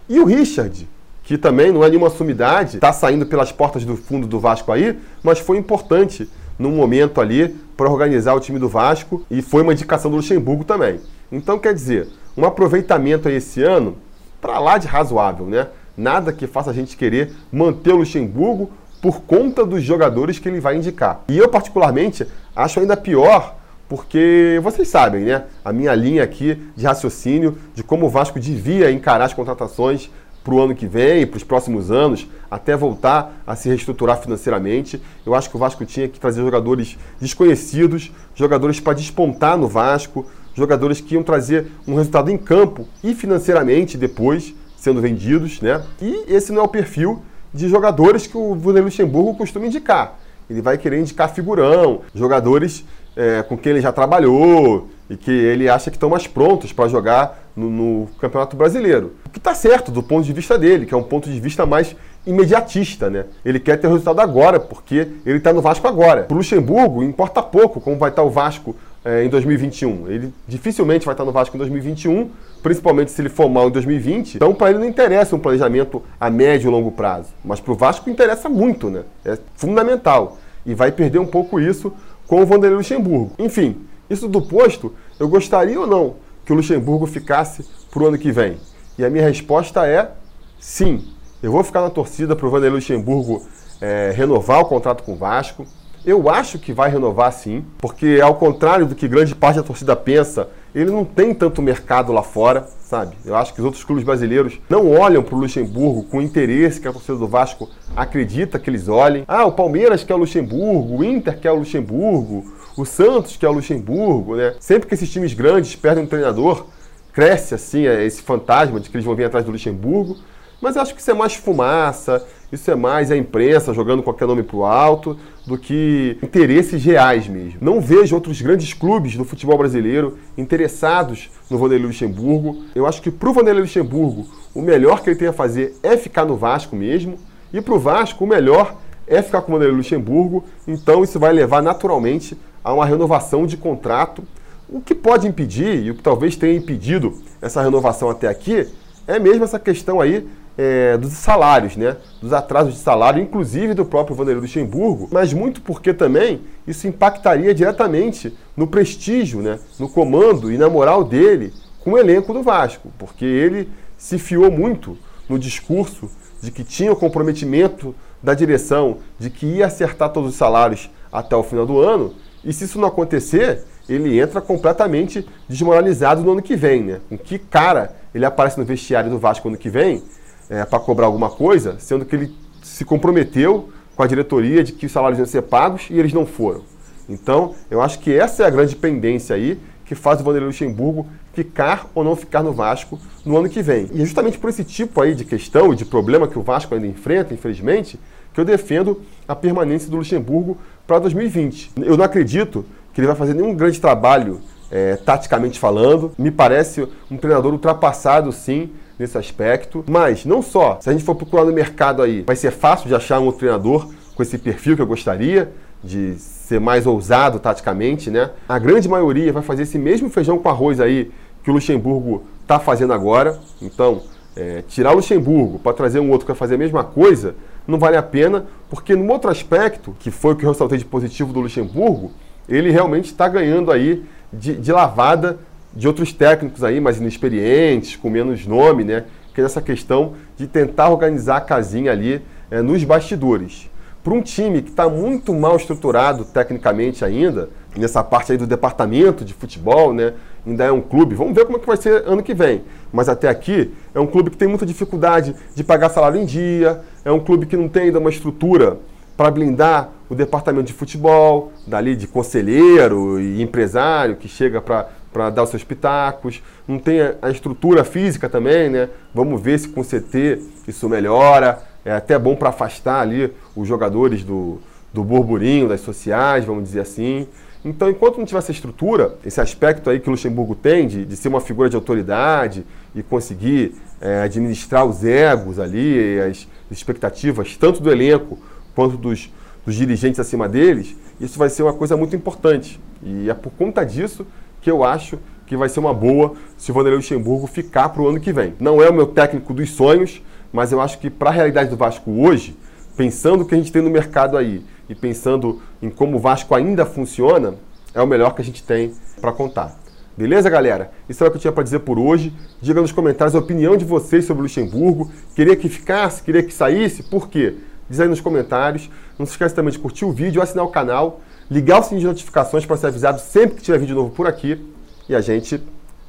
E 0.08 0.20
o 0.20 0.24
Richard, 0.24 0.88
que 1.28 1.36
também 1.36 1.70
não 1.70 1.84
é 1.84 1.90
nenhuma 1.90 2.08
sumidade, 2.08 2.76
está 2.76 2.90
saindo 2.90 3.26
pelas 3.26 3.52
portas 3.52 3.84
do 3.84 3.98
fundo 3.98 4.26
do 4.26 4.40
Vasco 4.40 4.72
aí, 4.72 4.98
mas 5.22 5.38
foi 5.38 5.58
importante 5.58 6.26
num 6.58 6.70
momento 6.70 7.20
ali 7.20 7.54
para 7.76 7.90
organizar 7.90 8.32
o 8.32 8.40
time 8.40 8.58
do 8.58 8.66
Vasco 8.66 9.22
e 9.30 9.42
foi 9.42 9.60
uma 9.60 9.74
indicação 9.74 10.10
do 10.10 10.16
Luxemburgo 10.16 10.64
também. 10.64 10.98
Então, 11.30 11.58
quer 11.58 11.74
dizer, 11.74 12.08
um 12.34 12.46
aproveitamento 12.46 13.28
aí 13.28 13.34
esse 13.34 13.62
ano 13.62 13.98
para 14.40 14.58
lá 14.58 14.78
de 14.78 14.86
razoável, 14.86 15.44
né? 15.44 15.66
Nada 15.94 16.32
que 16.32 16.46
faça 16.46 16.70
a 16.70 16.72
gente 16.72 16.96
querer 16.96 17.30
manter 17.52 17.92
o 17.92 17.98
Luxemburgo 17.98 18.70
por 19.02 19.20
conta 19.20 19.66
dos 19.66 19.82
jogadores 19.82 20.38
que 20.38 20.48
ele 20.48 20.60
vai 20.60 20.78
indicar. 20.78 21.24
E 21.28 21.36
eu, 21.36 21.50
particularmente, 21.50 22.26
acho 22.56 22.80
ainda 22.80 22.96
pior 22.96 23.54
porque 23.86 24.60
vocês 24.62 24.88
sabem, 24.88 25.24
né? 25.24 25.44
A 25.64 25.72
minha 25.72 25.94
linha 25.94 26.22
aqui 26.22 26.58
de 26.76 26.84
raciocínio 26.84 27.56
de 27.74 27.82
como 27.82 28.06
o 28.06 28.10
Vasco 28.10 28.38
devia 28.38 28.90
encarar 28.90 29.24
as 29.24 29.34
contratações 29.34 30.10
para 30.42 30.54
o 30.54 30.60
ano 30.60 30.74
que 30.74 30.86
vem, 30.86 31.26
para 31.26 31.36
os 31.36 31.44
próximos 31.44 31.90
anos, 31.90 32.26
até 32.50 32.76
voltar 32.76 33.42
a 33.46 33.54
se 33.54 33.68
reestruturar 33.68 34.20
financeiramente. 34.20 35.00
Eu 35.26 35.34
acho 35.34 35.50
que 35.50 35.56
o 35.56 35.58
Vasco 35.58 35.84
tinha 35.84 36.08
que 36.08 36.18
trazer 36.18 36.40
jogadores 36.40 36.96
desconhecidos, 37.20 38.10
jogadores 38.34 38.80
para 38.80 38.94
despontar 38.94 39.56
no 39.56 39.68
Vasco, 39.68 40.26
jogadores 40.54 41.00
que 41.00 41.14
iam 41.14 41.22
trazer 41.22 41.66
um 41.86 41.94
resultado 41.94 42.30
em 42.30 42.38
campo 42.38 42.86
e 43.02 43.14
financeiramente 43.14 43.96
depois 43.96 44.54
sendo 44.76 45.00
vendidos, 45.00 45.60
né? 45.60 45.82
E 46.00 46.24
esse 46.28 46.52
não 46.52 46.62
é 46.62 46.64
o 46.64 46.68
perfil 46.68 47.22
de 47.52 47.68
jogadores 47.68 48.26
que 48.26 48.36
o 48.36 48.54
Vanderlei 48.54 48.84
Luxemburgo 48.84 49.34
costuma 49.34 49.66
indicar. 49.66 50.18
Ele 50.48 50.62
vai 50.62 50.78
querer 50.78 50.98
indicar 51.00 51.34
figurão, 51.34 52.02
jogadores 52.14 52.84
é, 53.16 53.42
com 53.42 53.56
quem 53.56 53.72
ele 53.72 53.80
já 53.80 53.92
trabalhou 53.92 54.88
e 55.10 55.16
que 55.16 55.30
ele 55.30 55.68
acha 55.68 55.90
que 55.90 55.96
estão 55.96 56.08
mais 56.08 56.26
prontos 56.26 56.72
para 56.72 56.88
jogar 56.88 57.47
no, 57.58 57.70
no, 57.70 58.06
Campeonato 58.20 58.56
Brasileiro. 58.56 59.14
O 59.26 59.30
que 59.30 59.38
está 59.38 59.54
certo 59.54 59.90
do 59.90 60.02
ponto 60.02 60.24
de 60.24 60.32
vista 60.32 60.56
dele, 60.56 60.86
que 60.86 60.94
é 60.94 60.96
um 60.96 61.02
ponto 61.02 61.28
de 61.28 61.40
vista 61.40 61.66
mais 61.66 61.94
imediatista, 62.24 63.10
né? 63.10 63.24
Ele 63.44 63.58
quer 63.58 63.78
ter 63.78 63.86
o 63.86 63.90
resultado 63.90 64.20
agora, 64.20 64.60
porque 64.60 65.08
ele 65.26 65.38
está 65.38 65.52
no 65.52 65.60
Vasco 65.60 65.86
agora. 65.88 66.22
Para 66.22 66.34
o 66.34 66.38
Luxemburgo, 66.38 67.02
importa 67.02 67.42
pouco 67.42 67.80
como 67.80 67.96
vai 67.96 68.10
estar 68.10 68.22
tá 68.22 68.28
o 68.28 68.30
Vasco 68.30 68.76
é, 69.04 69.24
em 69.24 69.28
2021. 69.28 70.08
Ele 70.08 70.32
dificilmente 70.46 71.04
vai 71.04 71.14
estar 71.14 71.24
tá 71.24 71.26
no 71.26 71.32
Vasco 71.32 71.56
em 71.56 71.58
2021, 71.58 72.30
principalmente 72.62 73.10
se 73.10 73.20
ele 73.20 73.28
for 73.28 73.48
mal 73.48 73.68
em 73.68 73.72
2020. 73.72 74.36
Então, 74.36 74.54
para 74.54 74.70
ele 74.70 74.78
não 74.78 74.86
interessa 74.86 75.34
um 75.34 75.38
planejamento 75.38 76.02
a 76.20 76.30
médio 76.30 76.68
e 76.68 76.70
longo 76.70 76.92
prazo. 76.92 77.30
Mas 77.44 77.60
para 77.60 77.72
o 77.72 77.74
Vasco 77.76 78.08
interessa 78.08 78.48
muito, 78.48 78.88
né? 78.88 79.02
É 79.24 79.36
fundamental. 79.54 80.38
E 80.64 80.74
vai 80.74 80.92
perder 80.92 81.18
um 81.18 81.26
pouco 81.26 81.58
isso 81.58 81.92
com 82.26 82.42
o 82.42 82.46
Vanderlei 82.46 82.76
Luxemburgo. 82.76 83.32
Enfim, 83.38 83.76
isso 84.10 84.28
do 84.28 84.42
posto, 84.42 84.92
eu 85.18 85.28
gostaria 85.28 85.80
ou 85.80 85.86
não 85.86 86.27
que 86.48 86.52
o 86.54 86.56
Luxemburgo 86.56 87.06
ficasse 87.06 87.62
para 87.90 88.02
o 88.02 88.06
ano 88.06 88.16
que 88.16 88.32
vem? 88.32 88.56
E 88.98 89.04
a 89.04 89.10
minha 89.10 89.22
resposta 89.22 89.86
é 89.86 90.12
sim. 90.58 91.06
Eu 91.42 91.52
vou 91.52 91.62
ficar 91.62 91.82
na 91.82 91.90
torcida 91.90 92.34
para 92.34 92.46
o 92.46 92.50
Vanderlei 92.50 92.76
Luxemburgo 92.76 93.46
é, 93.82 94.14
renovar 94.16 94.60
o 94.60 94.64
contrato 94.64 95.02
com 95.02 95.12
o 95.12 95.16
Vasco. 95.16 95.66
Eu 96.06 96.30
acho 96.30 96.58
que 96.58 96.72
vai 96.72 96.88
renovar 96.88 97.30
sim, 97.34 97.66
porque 97.76 98.18
ao 98.22 98.36
contrário 98.36 98.86
do 98.86 98.94
que 98.94 99.06
grande 99.06 99.34
parte 99.34 99.56
da 99.56 99.62
torcida 99.62 99.94
pensa, 99.94 100.48
ele 100.74 100.90
não 100.90 101.04
tem 101.04 101.34
tanto 101.34 101.60
mercado 101.60 102.14
lá 102.14 102.22
fora, 102.22 102.66
sabe? 102.80 103.14
Eu 103.26 103.36
acho 103.36 103.52
que 103.52 103.60
os 103.60 103.66
outros 103.66 103.84
clubes 103.84 104.02
brasileiros 104.02 104.58
não 104.70 104.90
olham 104.90 105.22
para 105.22 105.34
o 105.34 105.38
Luxemburgo 105.40 106.04
com 106.04 106.16
o 106.16 106.22
interesse 106.22 106.80
que 106.80 106.88
a 106.88 106.92
torcida 106.94 107.18
do 107.18 107.28
Vasco 107.28 107.68
acredita 107.94 108.58
que 108.58 108.70
eles 108.70 108.88
olhem. 108.88 109.22
Ah, 109.28 109.44
o 109.44 109.52
Palmeiras 109.52 110.02
quer 110.02 110.14
o 110.14 110.18
Luxemburgo, 110.18 110.96
o 110.96 111.04
Inter 111.04 111.38
quer 111.38 111.52
o 111.52 111.56
Luxemburgo, 111.56 112.56
o 112.82 112.86
Santos 112.86 113.36
quer 113.36 113.48
o 113.48 113.52
Luxemburgo, 113.52 114.36
né? 114.36 114.54
Sempre 114.60 114.88
que 114.88 114.94
esses 114.94 115.10
times 115.10 115.34
grandes 115.34 115.74
perdem 115.74 116.04
um 116.04 116.06
treinador, 116.06 116.66
cresce 117.12 117.54
assim 117.54 117.86
é, 117.86 118.04
esse 118.04 118.22
fantasma 118.22 118.78
de 118.78 118.88
que 118.88 118.96
eles 118.96 119.04
vão 119.04 119.14
vir 119.14 119.24
atrás 119.24 119.44
do 119.44 119.50
Luxemburgo. 119.50 120.16
Mas 120.60 120.76
eu 120.76 120.82
acho 120.82 120.94
que 120.94 121.00
isso 121.00 121.10
é 121.10 121.14
mais 121.14 121.34
fumaça, 121.34 122.24
isso 122.50 122.70
é 122.70 122.74
mais 122.74 123.10
a 123.10 123.16
imprensa 123.16 123.72
jogando 123.72 124.02
qualquer 124.02 124.26
nome 124.26 124.42
para 124.42 124.56
o 124.56 124.64
alto 124.64 125.16
do 125.46 125.56
que 125.56 126.18
interesses 126.22 126.84
reais 126.84 127.28
mesmo. 127.28 127.58
Não 127.60 127.80
vejo 127.80 128.14
outros 128.14 128.40
grandes 128.40 128.72
clubes 128.72 129.16
do 129.16 129.24
futebol 129.24 129.56
brasileiro 129.56 130.18
interessados 130.36 131.30
no 131.48 131.58
Vanderlei 131.58 131.86
Luxemburgo. 131.86 132.64
Eu 132.74 132.86
acho 132.86 133.00
que 133.00 133.10
para 133.10 133.28
o 133.28 133.32
Vanderlei 133.32 133.62
Luxemburgo 133.62 134.26
o 134.54 134.60
melhor 134.60 135.02
que 135.02 135.10
ele 135.10 135.18
tem 135.18 135.28
a 135.28 135.32
fazer 135.32 135.76
é 135.82 135.96
ficar 135.96 136.24
no 136.24 136.36
Vasco 136.36 136.74
mesmo. 136.74 137.18
E 137.52 137.60
para 137.60 137.74
o 137.74 137.78
Vasco 137.78 138.24
o 138.24 138.26
melhor 138.26 138.74
é 139.06 139.22
ficar 139.22 139.42
com 139.42 139.52
o 139.52 139.54
Vanderlei 139.54 139.76
Luxemburgo. 139.76 140.44
Então 140.66 141.04
isso 141.04 141.20
vai 141.20 141.32
levar 141.32 141.62
naturalmente 141.62 142.36
a 142.62 142.72
uma 142.72 142.84
renovação 142.84 143.46
de 143.46 143.56
contrato. 143.56 144.22
O 144.68 144.80
que 144.80 144.94
pode 144.94 145.26
impedir, 145.26 145.82
e 145.82 145.90
o 145.90 145.94
que 145.94 146.02
talvez 146.02 146.36
tenha 146.36 146.54
impedido 146.54 147.18
essa 147.40 147.62
renovação 147.62 148.10
até 148.10 148.28
aqui, 148.28 148.66
é 149.06 149.18
mesmo 149.18 149.44
essa 149.44 149.58
questão 149.58 150.00
aí 150.00 150.28
é, 150.58 150.96
dos 150.98 151.12
salários, 151.12 151.76
né? 151.76 151.96
dos 152.20 152.32
atrasos 152.32 152.74
de 152.74 152.80
salário, 152.80 153.22
inclusive 153.22 153.74
do 153.74 153.84
próprio 153.84 154.16
Vanderlei 154.16 154.42
Luxemburgo, 154.42 155.08
mas 155.12 155.32
muito 155.32 155.62
porque 155.62 155.94
também 155.94 156.40
isso 156.66 156.88
impactaria 156.88 157.54
diretamente 157.54 158.36
no 158.56 158.66
prestígio, 158.66 159.40
né? 159.40 159.60
no 159.78 159.88
comando 159.88 160.52
e 160.52 160.58
na 160.58 160.68
moral 160.68 161.04
dele 161.04 161.52
com 161.78 161.92
o 161.92 161.98
elenco 161.98 162.34
do 162.34 162.42
Vasco, 162.42 162.92
porque 162.98 163.24
ele 163.24 163.68
se 163.96 164.18
fiou 164.18 164.50
muito 164.50 164.98
no 165.28 165.38
discurso 165.38 166.10
de 166.42 166.50
que 166.50 166.64
tinha 166.64 166.92
o 166.92 166.96
comprometimento 166.96 167.94
da 168.22 168.34
direção 168.34 168.98
de 169.18 169.30
que 169.30 169.46
ia 169.46 169.66
acertar 169.66 170.10
todos 170.10 170.30
os 170.30 170.36
salários 170.36 170.90
até 171.12 171.36
o 171.36 171.42
final 171.42 171.64
do 171.64 171.80
ano, 171.80 172.14
e 172.44 172.52
se 172.52 172.64
isso 172.64 172.78
não 172.78 172.88
acontecer, 172.88 173.64
ele 173.88 174.18
entra 174.20 174.40
completamente 174.40 175.26
desmoralizado 175.48 176.22
no 176.22 176.32
ano 176.32 176.42
que 176.42 176.56
vem, 176.56 176.82
né? 176.82 177.00
Com 177.08 177.16
que 177.16 177.38
cara 177.38 177.96
ele 178.14 178.24
aparece 178.24 178.58
no 178.58 178.64
vestiário 178.64 179.10
do 179.10 179.18
Vasco 179.18 179.48
ano 179.48 179.56
que 179.56 179.70
vem 179.70 180.02
é, 180.48 180.64
para 180.64 180.78
cobrar 180.78 181.06
alguma 181.06 181.30
coisa, 181.30 181.76
sendo 181.78 182.04
que 182.04 182.16
ele 182.16 182.34
se 182.62 182.84
comprometeu 182.84 183.70
com 183.96 184.02
a 184.02 184.06
diretoria 184.06 184.62
de 184.62 184.72
que 184.72 184.86
os 184.86 184.92
salários 184.92 185.18
iam 185.18 185.26
ser 185.26 185.42
pagos 185.42 185.86
e 185.90 185.98
eles 185.98 186.12
não 186.12 186.24
foram. 186.24 186.62
Então, 187.08 187.54
eu 187.70 187.80
acho 187.80 187.98
que 187.98 188.14
essa 188.14 188.42
é 188.42 188.46
a 188.46 188.50
grande 188.50 188.76
pendência 188.76 189.34
aí 189.34 189.58
que 189.84 189.94
faz 189.94 190.20
o 190.20 190.24
Vanderlei 190.24 190.48
Luxemburgo 190.48 191.06
ficar 191.32 191.90
ou 191.94 192.04
não 192.04 192.14
ficar 192.14 192.42
no 192.42 192.52
Vasco 192.52 192.98
no 193.24 193.36
ano 193.36 193.48
que 193.48 193.62
vem. 193.62 193.88
E 193.92 194.02
é 194.02 194.04
justamente 194.04 194.38
por 194.38 194.50
esse 194.50 194.62
tipo 194.62 195.00
aí 195.00 195.14
de 195.14 195.24
questão 195.24 195.72
e 195.72 195.76
de 195.76 195.84
problema 195.84 196.28
que 196.28 196.38
o 196.38 196.42
Vasco 196.42 196.74
ainda 196.74 196.86
enfrenta, 196.86 197.32
infelizmente, 197.32 197.98
que 198.38 198.42
eu 198.42 198.44
defendo 198.44 199.02
a 199.26 199.34
permanência 199.34 199.90
do 199.90 199.96
Luxemburgo 199.96 200.56
para 200.86 201.00
2020. 201.00 201.72
Eu 201.78 201.96
não 201.96 202.04
acredito 202.04 202.64
que 202.94 203.00
ele 203.00 203.08
vai 203.08 203.16
fazer 203.16 203.34
nenhum 203.34 203.52
grande 203.52 203.80
trabalho 203.80 204.40
é, 204.70 204.94
taticamente 204.94 205.58
falando. 205.58 206.12
Me 206.16 206.30
parece 206.30 206.86
um 207.10 207.16
treinador 207.16 207.52
ultrapassado, 207.52 208.30
sim, 208.30 208.70
nesse 208.96 209.18
aspecto. 209.18 209.84
Mas 209.88 210.24
não 210.24 210.40
só, 210.40 210.78
se 210.80 210.88
a 210.88 210.92
gente 210.92 211.04
for 211.04 211.16
procurar 211.16 211.44
no 211.46 211.52
mercado 211.52 212.00
aí, 212.00 212.22
vai 212.22 212.36
ser 212.36 212.52
fácil 212.52 212.86
de 212.86 212.94
achar 212.94 213.18
um 213.18 213.24
outro 213.24 213.40
treinador 213.40 213.88
com 214.14 214.22
esse 214.22 214.38
perfil 214.38 214.76
que 214.76 214.82
eu 214.82 214.86
gostaria, 214.86 215.50
de 215.82 216.14
ser 216.18 216.60
mais 216.60 216.86
ousado 216.86 217.40
taticamente, 217.40 218.08
né? 218.08 218.30
A 218.48 218.58
grande 218.60 218.88
maioria 218.88 219.32
vai 219.32 219.42
fazer 219.42 219.64
esse 219.64 219.78
mesmo 219.78 220.08
feijão 220.10 220.38
com 220.38 220.48
arroz 220.48 220.78
aí 220.78 221.10
que 221.42 221.50
o 221.50 221.54
Luxemburgo 221.54 222.22
está 222.42 222.60
fazendo 222.60 222.92
agora. 222.92 223.36
Então, 223.60 224.02
é, 224.36 224.62
tirar 224.68 224.92
o 224.92 224.96
Luxemburgo 224.96 225.58
para 225.58 225.72
trazer 225.72 225.98
um 225.98 226.10
outro 226.10 226.24
que 226.24 226.30
vai 226.32 226.38
fazer 226.38 226.54
a 226.54 226.58
mesma 226.58 226.84
coisa 226.84 227.34
não 227.68 227.78
vale 227.78 227.98
a 227.98 228.02
pena, 228.02 228.46
porque 228.70 228.96
no 228.96 229.12
outro 229.12 229.30
aspecto, 229.30 229.94
que 230.00 230.10
foi 230.10 230.32
o 230.32 230.36
que 230.36 230.44
eu 230.46 230.50
ressaltei 230.50 230.78
de 230.78 230.86
positivo 230.86 231.34
do 231.34 231.40
Luxemburgo, 231.40 232.10
ele 232.48 232.70
realmente 232.70 233.06
está 233.06 233.28
ganhando 233.28 233.70
aí 233.70 234.04
de, 234.32 234.56
de 234.56 234.72
lavada 234.72 235.38
de 235.76 235.86
outros 235.86 236.12
técnicos 236.12 236.64
aí, 236.64 236.80
mais 236.80 236.96
inexperientes, 236.96 237.94
com 237.94 238.08
menos 238.08 238.46
nome, 238.46 238.84
né? 238.84 239.04
Que 239.34 239.42
é 239.42 239.44
essa 239.44 239.60
questão 239.60 240.14
de 240.36 240.46
tentar 240.46 240.88
organizar 240.88 241.36
a 241.36 241.40
casinha 241.42 241.92
ali 241.92 242.22
é, 242.50 242.62
nos 242.62 242.82
bastidores. 242.82 243.70
Para 244.02 244.14
um 244.14 244.22
time 244.22 244.62
que 244.62 244.70
está 244.70 244.88
muito 244.88 245.34
mal 245.34 245.56
estruturado 245.56 246.24
tecnicamente 246.24 247.04
ainda, 247.04 247.50
nessa 247.78 248.02
parte 248.02 248.32
aí 248.32 248.38
do 248.38 248.46
departamento 248.46 249.24
de 249.24 249.32
futebol, 249.32 249.92
né? 249.92 250.14
ainda 250.46 250.64
é 250.64 250.72
um 250.72 250.80
clube, 250.80 251.14
vamos 251.14 251.34
ver 251.34 251.44
como 251.44 251.58
é 251.58 251.60
que 251.60 251.66
vai 251.66 251.76
ser 251.76 252.06
ano 252.06 252.22
que 252.22 252.34
vem. 252.34 252.62
Mas 252.92 253.08
até 253.08 253.28
aqui 253.28 253.72
é 253.94 254.00
um 254.00 254.06
clube 254.06 254.30
que 254.30 254.36
tem 254.36 254.48
muita 254.48 254.64
dificuldade 254.64 255.34
de 255.54 255.62
pagar 255.62 255.90
salário 255.90 256.20
em 256.20 256.24
dia, 256.24 256.80
é 257.04 257.12
um 257.12 257.20
clube 257.20 257.46
que 257.46 257.56
não 257.56 257.68
tem 257.68 257.84
ainda 257.84 257.98
uma 257.98 258.10
estrutura 258.10 258.78
para 259.16 259.30
blindar 259.30 259.90
o 260.08 260.14
departamento 260.14 260.66
de 260.66 260.72
futebol, 260.72 261.52
dali 261.66 261.96
de 261.96 262.06
conselheiro 262.06 263.20
e 263.20 263.42
empresário 263.42 264.16
que 264.16 264.28
chega 264.28 264.60
para 264.60 265.30
dar 265.30 265.42
os 265.42 265.50
seus 265.50 265.64
pitacos, 265.64 266.42
não 266.66 266.78
tem 266.78 267.00
a, 267.20 267.30
estrutura 267.30 267.84
física 267.84 268.28
também, 268.28 268.70
né? 268.70 268.88
Vamos 269.12 269.40
ver 269.40 269.58
se 269.58 269.68
com 269.68 269.82
CT 269.82 270.40
isso 270.66 270.88
melhora. 270.88 271.60
É 271.84 271.92
até 271.92 272.18
bom 272.18 272.36
para 272.36 272.50
afastar 272.50 273.00
ali 273.00 273.32
os 273.56 273.66
jogadores 273.66 274.22
do, 274.22 274.60
do 274.92 275.02
burburinho, 275.02 275.68
das 275.68 275.80
sociais, 275.80 276.44
vamos 276.44 276.64
dizer 276.64 276.80
assim. 276.80 277.26
Então, 277.64 277.90
enquanto 277.90 278.18
não 278.18 278.24
tiver 278.24 278.38
essa 278.38 278.52
estrutura, 278.52 279.16
esse 279.24 279.40
aspecto 279.40 279.90
aí 279.90 279.98
que 279.98 280.08
o 280.08 280.12
Luxemburgo 280.12 280.54
tem 280.54 280.86
de, 280.86 281.04
de 281.04 281.16
ser 281.16 281.28
uma 281.28 281.40
figura 281.40 281.68
de 281.68 281.74
autoridade 281.74 282.64
e 282.94 283.02
conseguir 283.02 283.74
é, 284.00 284.22
administrar 284.22 284.84
os 284.84 285.04
egos 285.04 285.58
ali, 285.58 286.20
as 286.20 286.46
expectativas, 286.70 287.56
tanto 287.56 287.80
do 287.80 287.90
elenco 287.90 288.38
quanto 288.74 288.96
dos, 288.96 289.30
dos 289.66 289.74
dirigentes 289.74 290.20
acima 290.20 290.48
deles, 290.48 290.96
isso 291.20 291.38
vai 291.38 291.48
ser 291.48 291.64
uma 291.64 291.72
coisa 291.72 291.96
muito 291.96 292.14
importante. 292.14 292.80
E 293.02 293.28
é 293.28 293.34
por 293.34 293.50
conta 293.50 293.84
disso 293.84 294.24
que 294.60 294.70
eu 294.70 294.84
acho 294.84 295.18
que 295.46 295.56
vai 295.56 295.68
ser 295.68 295.80
uma 295.80 295.94
boa 295.94 296.34
se 296.56 296.70
o 296.70 296.74
Vanderlei 296.74 296.98
Luxemburgo 296.98 297.46
ficar 297.46 297.88
para 297.88 298.02
o 298.02 298.08
ano 298.08 298.20
que 298.20 298.32
vem. 298.32 298.54
Não 298.60 298.82
é 298.82 298.88
o 298.88 298.94
meu 298.94 299.06
técnico 299.06 299.52
dos 299.52 299.70
sonhos, 299.70 300.22
mas 300.52 300.70
eu 300.70 300.80
acho 300.80 300.98
que 300.98 301.10
para 301.10 301.30
a 301.30 301.32
realidade 301.32 301.70
do 301.70 301.76
Vasco 301.76 302.10
hoje, 302.10 302.56
pensando 302.98 303.42
o 303.42 303.46
que 303.46 303.54
a 303.54 303.58
gente 303.58 303.70
tem 303.70 303.80
no 303.80 303.88
mercado 303.88 304.36
aí 304.36 304.64
e 304.88 304.94
pensando 304.94 305.62
em 305.80 305.88
como 305.88 306.16
o 306.16 306.20
Vasco 306.20 306.52
ainda 306.52 306.84
funciona, 306.84 307.54
é 307.94 308.02
o 308.02 308.06
melhor 308.08 308.34
que 308.34 308.42
a 308.42 308.44
gente 308.44 308.60
tem 308.60 308.92
para 309.20 309.30
contar. 309.30 309.78
Beleza, 310.16 310.50
galera? 310.50 310.90
Isso 311.08 311.22
é 311.22 311.28
o 311.28 311.30
que 311.30 311.36
eu 311.36 311.40
tinha 311.40 311.52
para 311.52 311.62
dizer 311.62 311.78
por 311.78 311.96
hoje. 311.96 312.32
Diga 312.60 312.80
nos 312.80 312.90
comentários 312.90 313.36
a 313.36 313.38
opinião 313.38 313.76
de 313.76 313.84
vocês 313.84 314.24
sobre 314.24 314.40
o 314.40 314.42
Luxemburgo. 314.42 315.12
Queria 315.36 315.54
que 315.54 315.68
ficasse? 315.68 316.24
Queria 316.24 316.42
que 316.42 316.52
saísse? 316.52 317.04
Por 317.04 317.28
quê? 317.28 317.54
Diz 317.88 318.00
aí 318.00 318.08
nos 318.08 318.20
comentários. 318.20 318.90
Não 319.16 319.24
se 319.24 319.30
esqueça 319.30 319.54
também 319.54 319.70
de 319.70 319.78
curtir 319.78 320.04
o 320.04 320.10
vídeo, 320.10 320.42
assinar 320.42 320.64
o 320.64 320.68
canal, 320.68 321.20
ligar 321.48 321.78
o 321.78 321.84
sininho 321.84 322.00
de 322.00 322.06
notificações 322.08 322.66
para 322.66 322.76
ser 322.76 322.88
avisado 322.88 323.20
sempre 323.20 323.58
que 323.58 323.62
tiver 323.62 323.78
vídeo 323.78 323.94
novo 323.94 324.10
por 324.10 324.26
aqui. 324.26 324.60
E 325.08 325.14
a 325.14 325.20
gente 325.20 325.62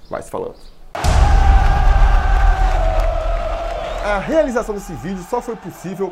vai 0.10 0.24
se 0.24 0.32
falando. 0.32 0.56
A 4.04 4.18
realização 4.18 4.74
desse 4.74 4.94
vídeo 4.94 5.24
só 5.30 5.40
foi 5.40 5.56
possível 5.56 6.12